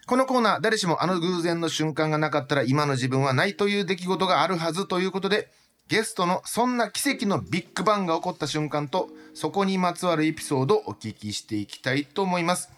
[0.06, 5.48] このコーナー、誰しもあの偶然の瞬間がなかったら今の自分はないという出来事があるはずということで、
[5.88, 12.70] ゲストのそんな奇跡のビッグバンが起こった瞬間と、そこにまつわるエピソードをお聞きしていきたいと思います。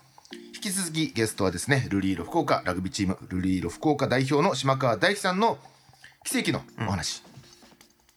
[0.54, 5.58] 引き続きゲストはですね、ルリーロ福岡ラグビーチーム、ルリーロ福岡代表の島川大樹さんの
[6.24, 7.24] 奇跡のお話。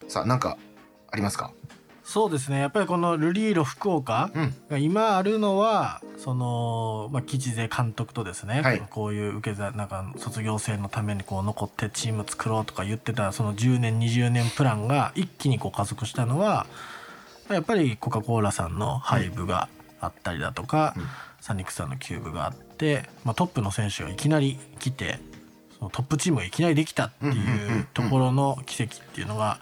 [0.07, 0.57] さあ、何か
[1.09, 1.51] ありますか？
[2.03, 2.59] そうですね。
[2.59, 4.55] やっぱりこのルリーロ福岡うん。
[4.69, 8.81] が今あるのはその、まあ、吉勢監督とですね、はい。
[8.89, 16.67] こういう受け皿なんか卒業生のためにこう残ってチーム作ろうとか言ってたその10年20年プランが一気にこう加速したのは
[17.49, 20.95] やっぱりコカ・コーラさんのハイブがあったりだとか、
[21.39, 25.19] サニックさんのキューブがあって、まあ、トップの選手がいきなり来て
[25.77, 29.59] そのトップチームがいきなりできたっていうところの奇跡っていうのが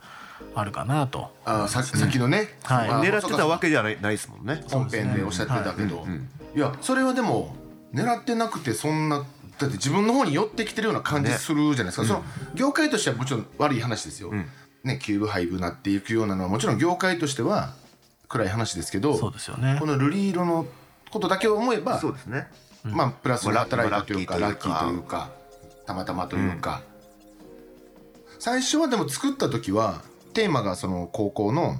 [0.55, 1.31] あるかなと。
[1.45, 2.89] あーささっきのね、はい。
[2.89, 4.63] まあ狙ってたわけじゃないないですもんね。
[4.69, 6.07] 本編でおっしゃってたけど、は
[6.55, 7.55] いやそれはでも
[7.93, 9.25] 狙ってなくてそんな
[9.57, 12.23] だって自分の方に寄ってきてるような感じするじゃないですか、その
[12.55, 14.33] 業界としてはもちろん悪い話ですよ、
[14.83, 17.73] ね、キューブハイブなっていくようなのはもちろん業界としては
[18.27, 19.77] 暗い話ですけどそうですよね。
[19.79, 20.65] このルリーロの
[21.09, 22.47] ことだけを思えばそうですね。
[22.83, 25.29] まあプラスに働いたというか、まあラッキーというか。
[25.85, 26.81] たまたまというか、
[28.39, 31.75] 最初はでも作った時はテーマがその高校の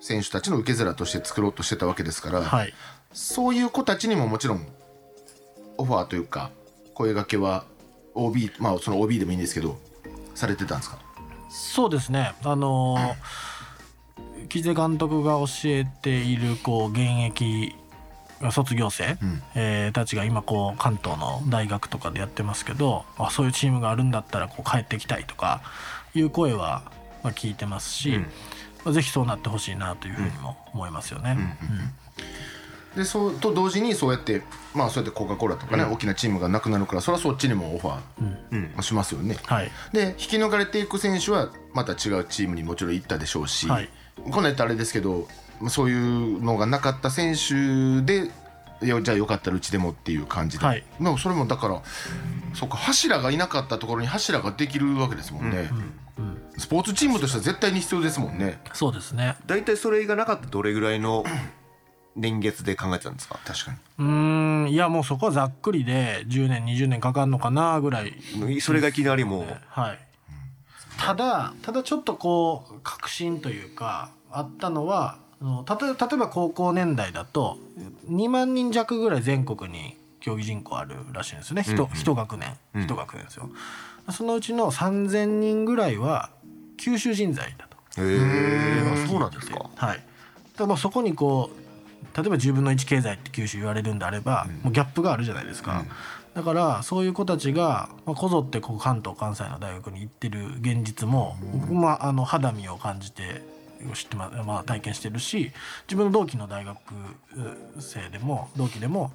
[0.00, 2.72] 選手たちの受け皿として作ろうとしてたわけですから、はい。
[3.12, 4.66] そういう子たちにももちろん
[5.78, 6.50] オファーというか
[6.94, 7.64] 声掛けは
[8.14, 9.78] OB まあその OB でもいいんですけど
[10.34, 10.98] されてたんですか？
[11.48, 12.34] そうですね。
[12.44, 13.14] あのー
[14.48, 17.74] 木瀬監督が教えているこう現役
[18.52, 19.16] 卒業生、
[19.54, 25.62] えーたちが今こう関東の大学とかでやってますけどあそういうチームがあるんだったらこう帰ってきたいとか
[26.14, 26.82] いう声は
[27.26, 28.16] まあ聞いてますし、
[28.84, 31.58] まあぜひそうなってほしいなというふうにも思いますよね。
[32.94, 34.42] でそうと同時にそうやって
[34.74, 39.70] まあそうやってコカ・コーラとかね、大きなチームがなくなるからそれはそっちにもオファーまあしますよね、はい。
[39.92, 43.90] で引き抜かれていく選手はまた違うチームにもちろん行ったでしょうし、はい。
[44.16, 45.26] こんなんやったらあれですけど
[45.68, 48.30] そういうのがなかった選手で
[48.82, 50.84] いやじゃあよかったらうちでもっていう感じで、はい。
[51.18, 51.82] それもだから
[52.54, 55.68] そうか柱がいなかったところに柱ができるわけですもんね、
[56.58, 58.60] スポーツチームとしては絶対に必要ですもんね。
[58.72, 59.36] そうですね。
[59.46, 61.24] 大体それがなかったらどれぐらいの
[62.14, 63.38] 年月で考えてたんですか？
[63.44, 63.78] 確かに。
[63.98, 68.14] うーんいやもうそこはざっくりで10年20年かかるのかなぐらい。
[68.60, 69.46] それがいきなりもう。
[69.68, 69.98] はい、
[70.98, 77.58] ただただちょっとこう確信というかあったのはあの例え例えば高校年代だと
[78.08, 82.56] 2万人弱ぐらい全国に競技人口あるらしいんですよね一、一学年。
[82.74, 83.50] 一学年ですよ、
[84.10, 86.30] そのうちの3,000人ぐらいは
[86.76, 88.02] 九州人材だと。
[88.02, 89.70] へえそうなんですか。
[89.74, 90.02] はい、だか
[90.58, 91.66] らまあそこにこう
[92.16, 95.84] 例えば10分の1経済って九州言われるんであれば、もうギャップがあるじゃないですか、
[96.34, 103.42] だからそういう子たちが、まあ、こぞってこう関東関西の大学に行ってる現実も、僕まあ、あの肌身を感じて
[103.94, 105.52] 知ってま、まあ、体験してるし
[105.86, 106.78] 自分の同期の大学
[107.78, 109.12] 生でも同期でも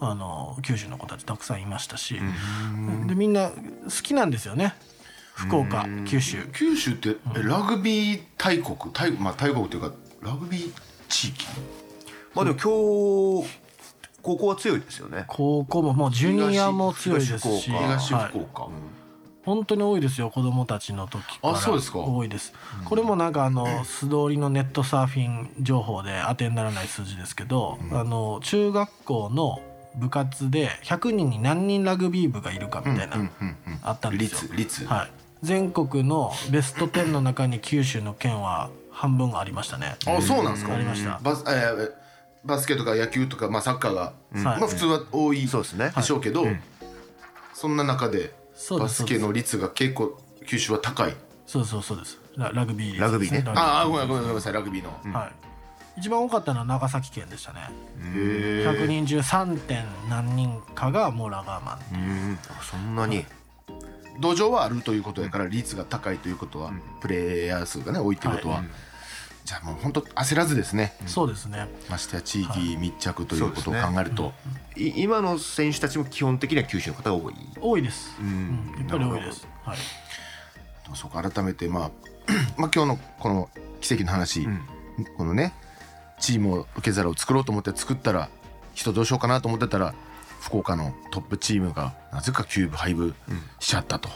[0.00, 2.20] あの九州の子たちたくさんいましたし、
[3.06, 3.56] でみんな好
[4.02, 4.74] きなんですよね
[5.46, 6.38] 福岡九州。
[6.52, 8.76] 九州ってえラグビー大国？
[8.92, 10.72] 大,、まあ、大国というかラグビー
[11.08, 11.46] 地域？
[12.34, 13.62] まあでも今日
[14.22, 15.24] 高校は強いですよね。
[15.26, 17.70] 高校ももうジュニアも強いですし。
[17.70, 18.28] 東はい。
[18.28, 18.68] 福岡、
[19.44, 21.50] 本当に多いですよ子供たちの時から。
[21.54, 21.98] あそうですか？
[21.98, 22.52] 多いです。
[22.84, 29.60] これもなんかあの素通りのネットサーフィン情報で当てにならない数字ですけど、あの中学校の
[29.96, 34.52] 部活で100人に何人ラグビー部がいるかみたいな、うんうんうんあったんですよ。
[34.54, 35.10] 率率、はい、
[35.42, 39.96] 全国のベスト10の中に九州の県は半分ありましたね。
[40.06, 40.74] あそうなんですか？
[40.74, 41.18] ありました。
[41.22, 41.92] バス,、えー
[42.44, 45.92] バスケとか野球とか、まあ、サッカーが、まあ、普通は多いそうですね。
[45.94, 46.44] でしょうけど、
[47.54, 48.32] そんな中で
[48.80, 51.14] バスケの率が結構九州は高い。
[51.46, 52.18] そうそうそうです。
[52.36, 53.44] ララグビー率です、ラグビーね。
[53.54, 57.60] ああごめんごめんごめんなさいラグビーの、はい、一番多かったのは長崎県でしたね。
[58.16, 59.60] へ100人中 3.
[59.60, 62.32] 点何人かがもうラガーマンう。
[62.32, 62.38] ん。
[62.68, 63.24] そんなに
[64.20, 68.62] 土壌はあるということやから率が高いということは、プレイヤー数がね多いということは、
[69.44, 71.68] じゃあもう本当焦らずですね、そうですね。
[71.90, 74.32] ましてや地域密着ということを考えると、
[74.76, 77.34] い今の選手たちも基本的には九州の方が多い？
[77.60, 78.30] 多いです、ううん。
[78.74, 79.46] ん、やっぱり多いです。
[79.64, 79.78] はい。
[80.94, 81.90] そうか改めてまあ
[82.58, 83.48] まあ今日のこの
[83.80, 84.46] 奇跡の話、
[85.16, 85.54] このね
[86.20, 88.28] チームを受け皿を作ろうと思って作ったら
[88.74, 89.94] 人どうしようかなと思ってたら
[90.42, 93.14] 福岡のトップチームがなぜかキューブ配布
[93.60, 94.08] しちゃったと、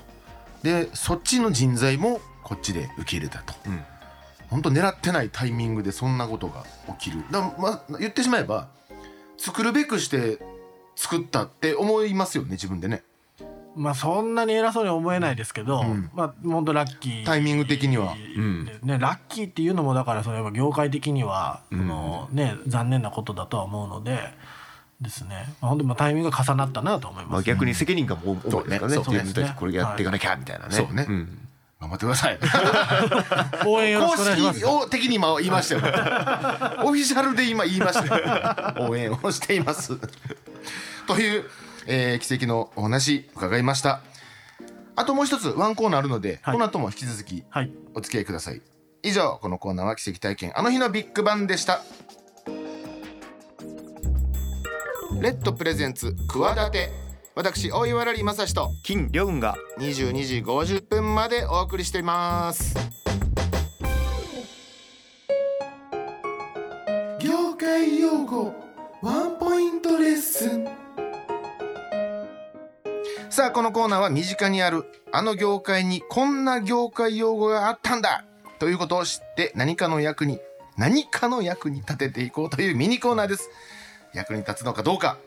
[0.62, 3.84] でそっちの人材もこっちで受け入れたと、ん。
[4.50, 6.64] 本当狙ってないタイミングでそんなことが
[6.98, 7.24] 起きる。
[7.30, 8.68] だまあ言ってしまえば
[9.38, 10.38] 作るべくして
[10.96, 13.02] 作ったって思いますよね自分でね。
[13.76, 15.84] まあそんなに偉そうに思えないですけど、
[16.14, 18.16] まあ本当ラッキータイミング的には。
[18.82, 24.18] ね、ラッキーっていうのもだからそれは業界的には、そのね残念なことだとは思うので
[25.00, 29.22] ですね、まあ、本当にまあタイミングが重なったなと思いまあ、ます、逆に責任感も重いですからねそうねそうですね。
[29.24, 31.02] 自分たちこれやっていかなきゃみたいなね、そうね。
[31.02, 31.46] ん。
[31.78, 32.38] 頑張ってください。
[33.66, 35.80] 応援公式を的に今言いましたよ。
[36.84, 38.88] オフィシャルで今言いましたよ。
[38.88, 39.98] 応援をしています。
[41.06, 41.44] という、
[41.86, 44.00] えー奇跡のお話伺いました。
[44.96, 46.54] あともう一つワンコーナーあるので、はい。
[46.54, 47.70] この後も引き続きはい。
[47.94, 48.62] お付き合いください。
[49.02, 50.58] 以上このコーナーは奇跡体験。
[50.58, 51.82] あの日のビッグバンでした
[55.20, 56.90] レッドプレゼンツ企て。
[57.34, 58.70] 私大岩良理正史と。
[58.82, 59.56] 金良雲が。
[59.78, 62.74] 22時50分までお送りしています。
[67.18, 68.54] 業界用語
[69.00, 70.68] ワンポイントレッスン。
[73.30, 78.24] さあこのコーナーは身近にあるあの業界にこんな業界用語があったんだ。
[78.58, 80.40] ということを知って何かの役に
[80.76, 83.48] 何かの役に立てていこうというミニコーナーです
[84.16, 85.18] 役に立つのかどうか。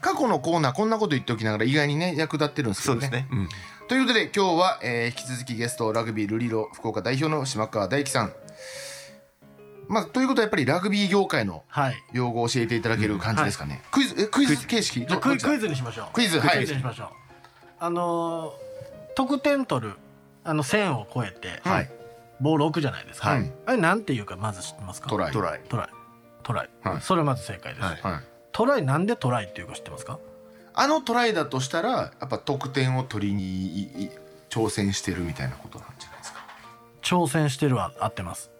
[0.00, 3.00] 過去のコーナーこんなこと言っておきながら意外にね役立ってるんですけどね。
[3.02, 3.48] そうですね、うん。
[3.88, 8.32] ということで今日は、えー引き続きゲストラグビールリロ福岡代表の島川大樹さん。
[9.88, 11.94] まあということはやっぱりラグビー業界のはい。
[12.14, 15.00] 用語を教えていただける感じですかね、クイズえクイズ形式？
[15.00, 16.06] じゃあクイクイズズにしましょう。
[16.14, 16.56] クイズはい。
[16.56, 17.08] クイズにしましょう。
[17.80, 18.66] あのー
[19.14, 19.94] 得点取る
[20.44, 21.90] あの線を越えて、はい。
[22.40, 23.52] ボール置くじゃないですか、はい。
[23.66, 25.08] あれなんていうかまず知ってますか？
[25.08, 25.32] トライ。
[25.32, 25.60] トライ。
[25.68, 25.95] トライ
[26.46, 27.00] トライ、はい。
[27.00, 28.00] それまず正解です、はい。
[28.02, 28.22] はい。
[28.52, 30.18] トライなんでトライっていうか知ってますか？
[30.74, 34.10] あのトライだとしたらやっぱ得点を取りにいい
[34.48, 36.40] 挑戦してるみたいなことなんじゃないですか？
[37.02, 38.50] 挑戦してるは合ってます。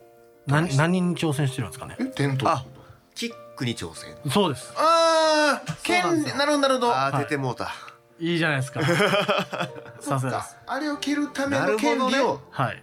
[0.46, 1.96] 何何に挑戦してるんですかね？
[2.00, 2.64] え点取あ
[3.14, 4.16] キックに挑戦。
[4.30, 4.72] そうです。
[4.76, 6.36] あーそうなんですよ。
[6.36, 6.92] 剣なるほどなるほど。
[6.92, 7.70] あー出てもうた、
[8.18, 8.80] いいじゃないですか。
[10.00, 10.56] さすがです。
[10.66, 12.82] あれを蹴るためなの権利をはい。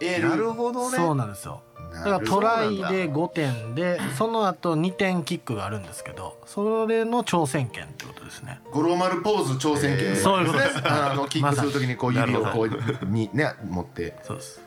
[0.00, 0.28] 得る。
[0.28, 0.96] なるほどね。
[0.96, 8.60] そうなんですよだからトライで5点でその後2点キックがあるんですけどそれの挑戦権ってことですね。
[8.72, 10.80] 五郎丸ポーズ挑戦権そういうことです。
[10.84, 14.16] あのキックするときにこう指をこうにね持って。
[14.22, 14.60] そうです。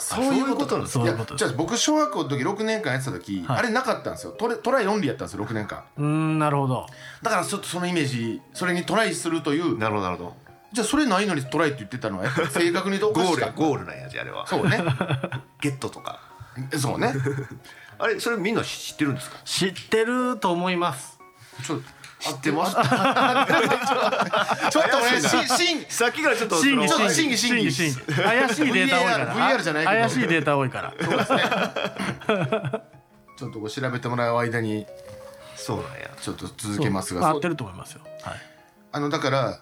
[0.00, 0.92] そういうことなんです。
[0.92, 1.34] そういうこと。
[1.34, 3.58] ですやじゃあ僕小学校の時6年間やってた時、はい。
[3.58, 4.32] あれなかったんですよ。
[4.32, 5.84] トレトライオンリーやったんですよ6年間。
[5.96, 6.86] うーんなるほど。
[7.22, 9.78] だからちょっとそのイメージそれにトライするという。
[9.78, 10.36] なるほどなるほど。
[10.72, 13.54] じゃあそれないのにトライって言ってたのはやっぱり正確に言うとおかゴしかった。
[13.54, 14.46] ールゴールなんやじゃああれは。
[14.46, 14.78] そうね。
[15.60, 16.20] ゲットとか
[16.78, 17.12] そうね。
[17.98, 19.36] あれそれみんな知ってるんですか？
[19.44, 21.18] 知ってると思います。
[21.66, 21.80] ちょ
[22.20, 22.82] 知ってました
[24.72, 27.88] ちょっとねししんさっきからちょっと審議その審議審議怪し
[28.68, 31.42] いデータ多いから VAR じゃないけど怪しいデータ多いからそうですね
[33.38, 34.84] ちょっとこう調べてもらう間に
[35.54, 38.34] そうなんやちょっと続けますが合ってると思いますよはい
[38.90, 39.60] あのだから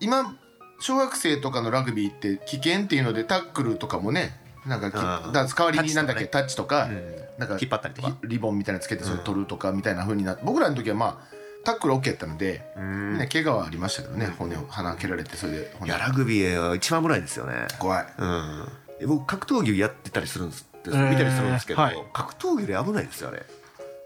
[0.00, 0.34] 今
[0.80, 4.90] 小学生とかのラグビーって危険っていうのでタックルとかもねなんか
[5.32, 7.14] だ代わりになんだっけタッチとか、うん。
[7.38, 8.08] なんか引っ張ったりとか。
[8.08, 11.34] ひリボンみたいなのつけてそれ取るとかみたいな風になって、僕らの時はまあ
[11.64, 13.18] タックル OK やったので、ん。
[13.18, 17.66] ね、怪我はありましたけどね、骨を鼻蹴られてそれでい骨やラグビーは一番危ないですよね。
[17.78, 18.06] 怖い。
[18.18, 18.68] うん。
[19.06, 21.10] 僕格闘技やってたりするんですえー。
[21.10, 21.96] 見たりするんですけど、はい。
[22.12, 23.42] 格闘技で危ないですよあれ。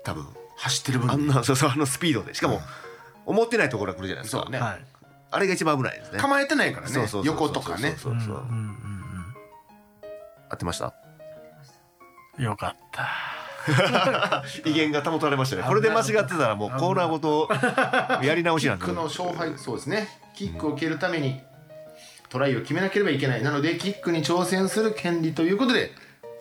[0.04, 0.26] 多分。
[0.56, 2.34] 走ってる分あんなそうそうあのスピードで。
[2.34, 2.60] しかも、
[3.26, 4.42] 思ってないところが来るじゃないですか。
[4.42, 4.58] そうね。
[4.58, 4.84] はい
[5.34, 6.18] あれが一番危ないですね。
[6.18, 6.92] 構えてないからね。
[6.92, 7.94] そうそうそうそう横とかね。
[7.96, 8.91] そうそうそう、うんうん
[10.52, 10.94] 合ってました？
[12.38, 13.08] うんよかった。
[14.68, 15.62] 威厳が保たれましたね。
[15.62, 17.48] これで間違ってたらもうコーナーごと
[18.24, 18.84] やり直しなんで。
[18.84, 20.08] キックの勝敗そうですね。
[20.34, 21.40] キックを蹴るために
[22.28, 23.42] トライを決めなければいけない。
[23.42, 25.92] なのでキックに挑戦する権利ということで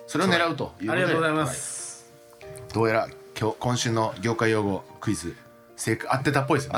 [0.07, 0.91] それを狙うということで。
[0.91, 2.05] ありがとうございます、
[2.41, 2.51] はい。
[2.74, 3.07] どうやら
[3.39, 5.36] 今日今週の業界用語クイズ
[5.76, 6.74] 正解合ってたっぽいですよ。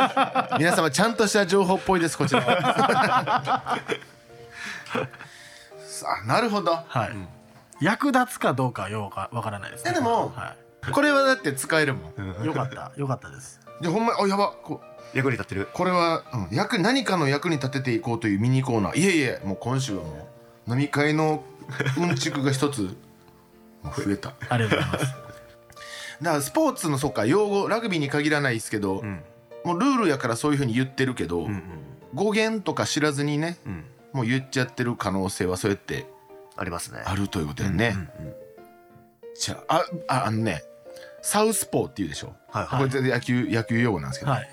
[0.58, 2.40] 皆様ちゃんとした情報っぽいですこちら
[6.04, 6.72] あなるほど。
[6.72, 9.92] はい、役立つかどうかはようかわからないですね。
[9.92, 10.56] えでもは
[10.92, 12.42] これはだって使えるもん。
[12.42, 12.92] い、よかった。
[12.96, 13.60] よかったです。
[13.80, 14.80] でほんまあやばこ
[15.14, 15.68] 役に立ってる。
[15.72, 18.98] これは、うん、役何かの役に立てていこうというミニコーナー。
[18.98, 20.28] いえいえもう今週はも
[20.66, 21.44] う飲み会の
[21.98, 22.96] うんちくが一つ
[23.82, 24.30] もう増えた。
[24.30, 25.14] だかありがとうございます。
[26.20, 29.22] らスポーツのそっか用語ラグビーに限らないですけど、ん。
[29.64, 31.62] もうルールやからそういうふうに言ってるけど、うん
[32.14, 33.84] 語源とか知らずにねうんうん
[34.14, 36.06] もう言っちゃってる可能性はそうやって
[36.56, 37.02] ありますね。
[37.04, 38.34] あるということだよね、うんうん
[39.36, 40.62] じゃああああのね
[41.20, 44.48] サウスポーっていうでしょ、はいこれ全然野球野球用語なんですけど、はい。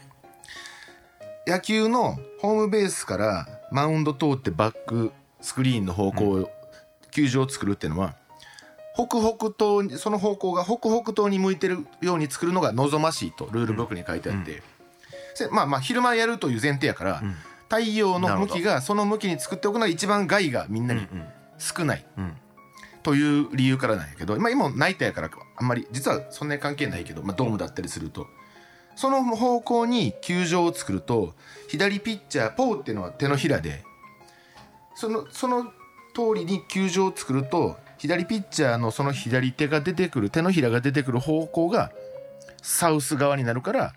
[1.45, 6.49] 野球のホームベースからマウンド通ってバックスクリーンの方向、
[7.11, 8.15] 球場を作るっていうのは
[8.95, 14.63] 北北東にその方向が北北東に向いてるように作るのが望ましいとルールブックに書いてあって、
[15.35, 17.35] せまあまあ昼間やるという前提やから、ん
[17.71, 21.23] 太陽の向きがその向きに作っておくのが一番害がみんなにうん
[21.57, 22.35] 少ないうん。
[23.03, 28.27] という理由からなんやけど、まあ、今ナイターやからあんまり実はそんなに関係ないけど、まあ、ドームだったりすると。
[28.95, 31.33] その方向に球場を作ると
[31.69, 33.85] 左ピッチャーポーっていうのは手のひらで
[34.95, 35.63] そのその
[36.13, 41.91] 通りに球場を作ると左ピッチャーのその左手が出てくる手のひらが出てくる方向が
[42.61, 43.93] サウス側になるから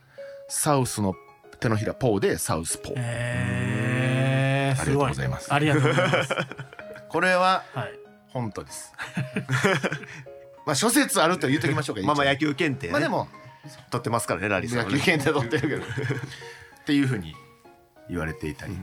[0.49, 1.17] サウスの
[1.61, 2.95] 手のひらポーでサウスポー。
[2.97, 5.53] えー、ありがとうすございます。
[5.55, 6.35] ありがとうございます。
[7.09, 7.99] これははい。
[8.29, 8.93] 本当です。
[10.67, 12.93] まあ諸説あると言っときましょうかまあまあ野球検定ね。
[12.93, 13.29] まあでも
[13.91, 15.83] 取ってますからねラリーさん野球検定取ってるけど。
[16.83, 17.35] っていうふうに
[18.11, 18.77] 言われていたり、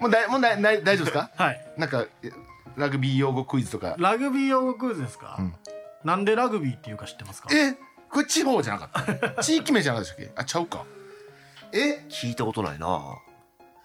[0.00, 1.30] もうだいもうだ大丈夫ですか？
[1.36, 1.66] はい。
[1.76, 2.30] なんかえ
[2.76, 3.94] ラグビー用語クイズとか。
[3.98, 5.54] ラグビー用語クイズですか、ん。
[6.02, 7.48] なんでラグビーっていうか知ってますか？
[7.54, 7.74] え
[8.10, 9.42] これ地方じゃなかった。
[9.42, 10.40] 地域名じゃなかったでしたっけ？
[10.40, 10.84] あちゃうか
[11.74, 12.06] え？
[12.08, 13.18] 聞いたことないな。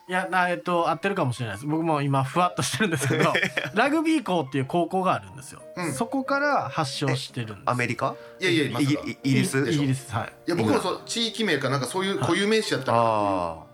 [0.08, 1.68] いやなえっと合ってるかもしれないです。
[1.68, 3.32] 僕も今ふわっとしてるんですけど
[3.76, 5.94] ラグビー校っていう高校があるんですよ、うん。
[5.94, 7.62] そこから発祥してるんです。
[7.68, 8.16] アメリカ？
[8.40, 10.34] いやいやまイギリスイギリスはい。
[10.48, 13.70] いや僕もそう地域名かなんかそういう固有名詞やったら、ああ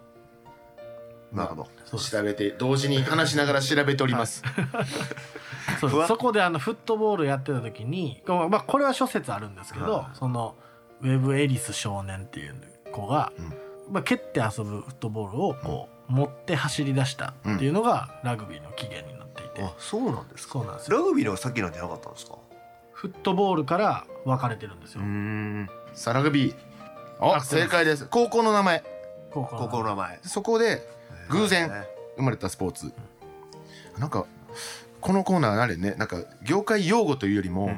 [1.32, 1.68] なるほど。
[1.86, 2.12] そうです。
[2.12, 4.44] 調べて同時に話しながら調べております、
[5.80, 10.18] そうふわそこであのフットボールやってた時に、こうまあ、これは諸説あるんですけど、はい。
[10.18, 10.56] その
[11.02, 12.56] ウェブ・エリス少年っていう
[12.92, 13.32] 子が、
[13.90, 20.54] まあ、蹴って遊ぶフットボールをこう、持って走り出したっていうのがラグビーの起源になっていて、あそうなんですか。
[20.54, 20.98] そうなんですよ。
[20.98, 22.36] ラグビーのが先なんじゃなかったんですか？
[22.94, 25.70] フットボールから分かれてるんですよ、ん。
[25.94, 26.56] さあラグビー。
[27.20, 28.06] あ正解です。
[28.06, 28.84] 高校の名前。
[29.32, 30.20] 高校高校の名前。
[30.24, 30.88] そこで
[31.30, 32.94] 偶然ね生まれたスポーツ。
[33.98, 34.26] なんか
[35.02, 37.72] このコーナーあれねなんか業界用語というよりも、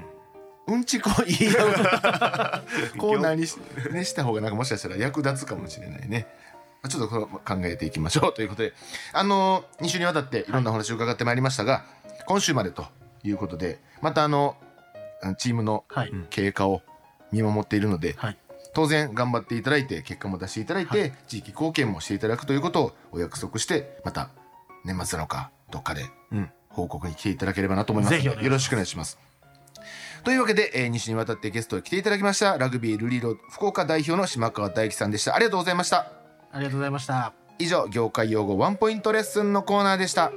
[0.67, 2.97] うん、ちこ言い合う。
[2.97, 3.57] コーナーにし,、
[3.91, 6.27] ね、した方がなんかもしかしたら役立つかもしれないね。
[6.83, 8.33] まあちょっとこれ考えていきましょう。
[8.33, 8.73] ということで
[9.13, 11.85] あの2週にわたっていろんなお話を伺ってまいりましたが、
[12.25, 12.85] 今週までと
[13.23, 14.57] いうことでまたあの
[15.37, 16.81] チームのはい、経過を
[17.31, 18.37] 見守っているので、はい。
[18.73, 24.29] 当然頑張っていただいて結果も出していただいて、地域貢献もしていただくということをお約束してまた
[24.85, 26.51] 年末なのかどっかでうん。
[26.69, 28.45] 報告に来ていただければなと思いますぜひお願いします。
[28.45, 29.26] よろしくお願いします。
[30.27, 35.33] というわけで、えー、西にわたってゲストに来ていただきましたラグビールリーロ福岡代表の島川大樹さんでした。
[35.33, 36.11] ありがとうございました。
[36.51, 37.31] ありがとうございました。
[37.59, 40.33] 以上業界用語ワンポイントレッスンのコーナーでした。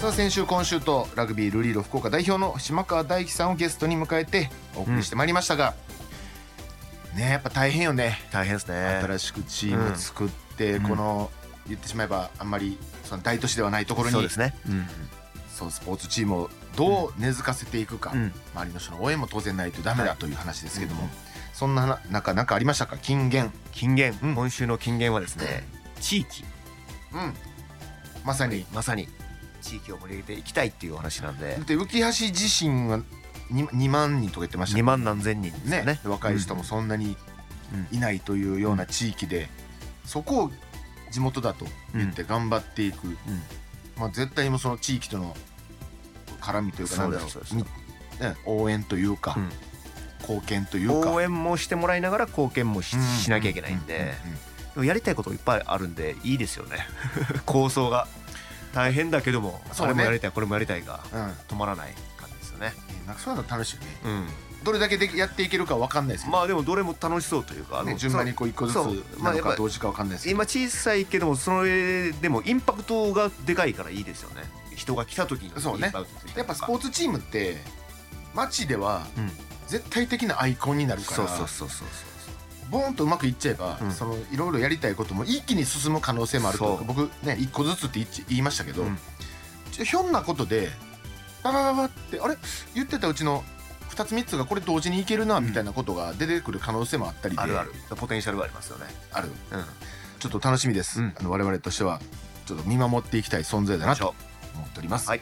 [0.00, 5.74] さあ先週今週とラグビールリード福岡代表の島川大樹さんをゲストに迎えてお送りしてまいりましたが、
[7.18, 7.30] ね。
[7.30, 8.18] やっぱ大変よね。
[8.32, 9.00] 大変ですね。
[9.02, 10.82] 新しくチーム作って、うん。
[10.84, 11.30] この
[11.66, 14.54] 言ってしまえばあんまりその大都市ではないところにそうですね。
[14.68, 14.86] うん。
[15.54, 18.32] そうスポーツチームをどう根付かせていくか、うん。
[18.54, 20.18] 周りの人の応援も当然ないとダメだはい。
[20.18, 21.10] という話ですけども、うん。
[21.52, 22.96] そんな中何かありましたか？
[22.96, 23.52] 金言。
[23.72, 24.34] 金言、うん。
[24.34, 25.66] 今週の金言はですね
[26.00, 26.44] 地域。
[27.12, 27.34] うん。
[28.24, 28.64] まさに。
[28.72, 29.08] まさに
[29.60, 31.56] 地域を盛り上げていきたいっていうお話なんで。
[31.56, 33.00] だって浮橋自身は
[33.50, 34.78] 2, 2万人とか言ってました。
[34.78, 35.84] 2万何千人ですよね。
[35.84, 37.16] ね若い人もそんなに
[37.90, 39.48] いないというような地域で、
[40.04, 40.50] そこを
[41.10, 43.14] 地元だと言って頑張っていく、うん。
[43.96, 45.36] まあ、絶対にもその地域との
[46.40, 47.42] 絡みというかなんだろそう
[48.20, 49.50] ね、応援というか、うん。
[50.20, 51.12] 貢献というか。
[51.12, 52.96] 応援もしてもらいながら貢献もし,、
[53.30, 54.14] なきゃいけないんで、
[54.76, 56.78] やりたいこといっぱいあるんでいいですよね。
[57.46, 58.06] 構想が。
[58.74, 61.20] 大変だけども、それもやりたいこれもやりたいがうん。
[61.48, 61.94] 止まらない
[62.58, 62.74] ね、
[63.06, 64.26] なんかそういうの楽しいよねうん、
[64.64, 74.42] どれだけでやっていけるかわかんないですけど、まあでもどれも楽しそうというか、あのね、順番にこう一個ずつそうまあやっぱなのか同時かわかんないですけど、今小さいけどもそれでもインパクトがでかいからいいですよね。
[74.76, 76.38] 人が来た時にそうねインパクトついたりとか。
[76.38, 77.56] やっぱスポーツチームって
[78.34, 79.30] 街ではうん。
[79.68, 81.88] 絶対的なアイコンになるから、そうそうそうそう
[82.70, 83.92] ボーンとうまくいっちゃえば、うん。
[83.92, 86.86] そのいろいろやりたいことも一気に進む可能性もあるとそう。
[86.86, 88.98] 僕ね一個ずつって言っち言いましたけど、うん。
[89.70, 90.70] ちょひょんなことで
[91.42, 92.36] ババババってあれ？
[92.74, 93.44] 言ってたうちの
[93.90, 97.72] 2つ3つがこれ同時にいけるなみたいなことが出てくる可能性もあったりで、あるある。
[97.96, 98.86] ポテンシャルがありますよね。
[99.12, 99.28] ある。
[99.28, 99.34] うん。
[100.18, 101.14] ちょっと楽しみです、うん。
[101.18, 102.00] あの我々としては
[102.46, 104.14] ちょっと見守っていきたい存在だなと
[104.54, 105.20] 思っております、はい。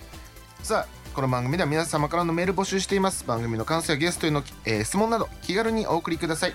[0.63, 3.25] さあこの番組では皆様からのメール募集しています。
[3.27, 6.55] 番組の感想やゲストへの、えー質問など気軽にお送りください。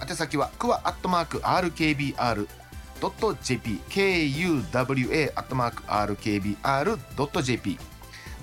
[0.00, 7.78] 宛先はクワアットマーク RKBR.jp KUWA アットマーク RKBR.jp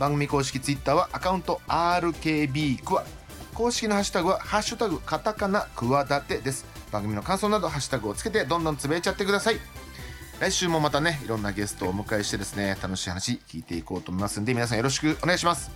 [0.04, 3.06] 番組公式ツイッターはアカウント RKB クワ
[3.54, 6.66] 公式のハッシュタグは「ハッシュタグカタカナクワダテ」です。
[6.92, 9.62] 番組の感想などハッシュタグをつけてどんどんつぶやいちゃってください。
[10.42, 15.72] 来週もまたねいろんなゲストをお迎えしてですね楽しい話聞いていこうと思いますんで皆さんよろしくお願いします。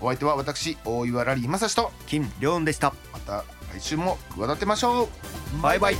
[0.00, 2.94] お相手は私大岩ラリー正史と金良雲でした。
[3.12, 5.62] また来週も企てましょう。
[5.62, 5.96] バイバイ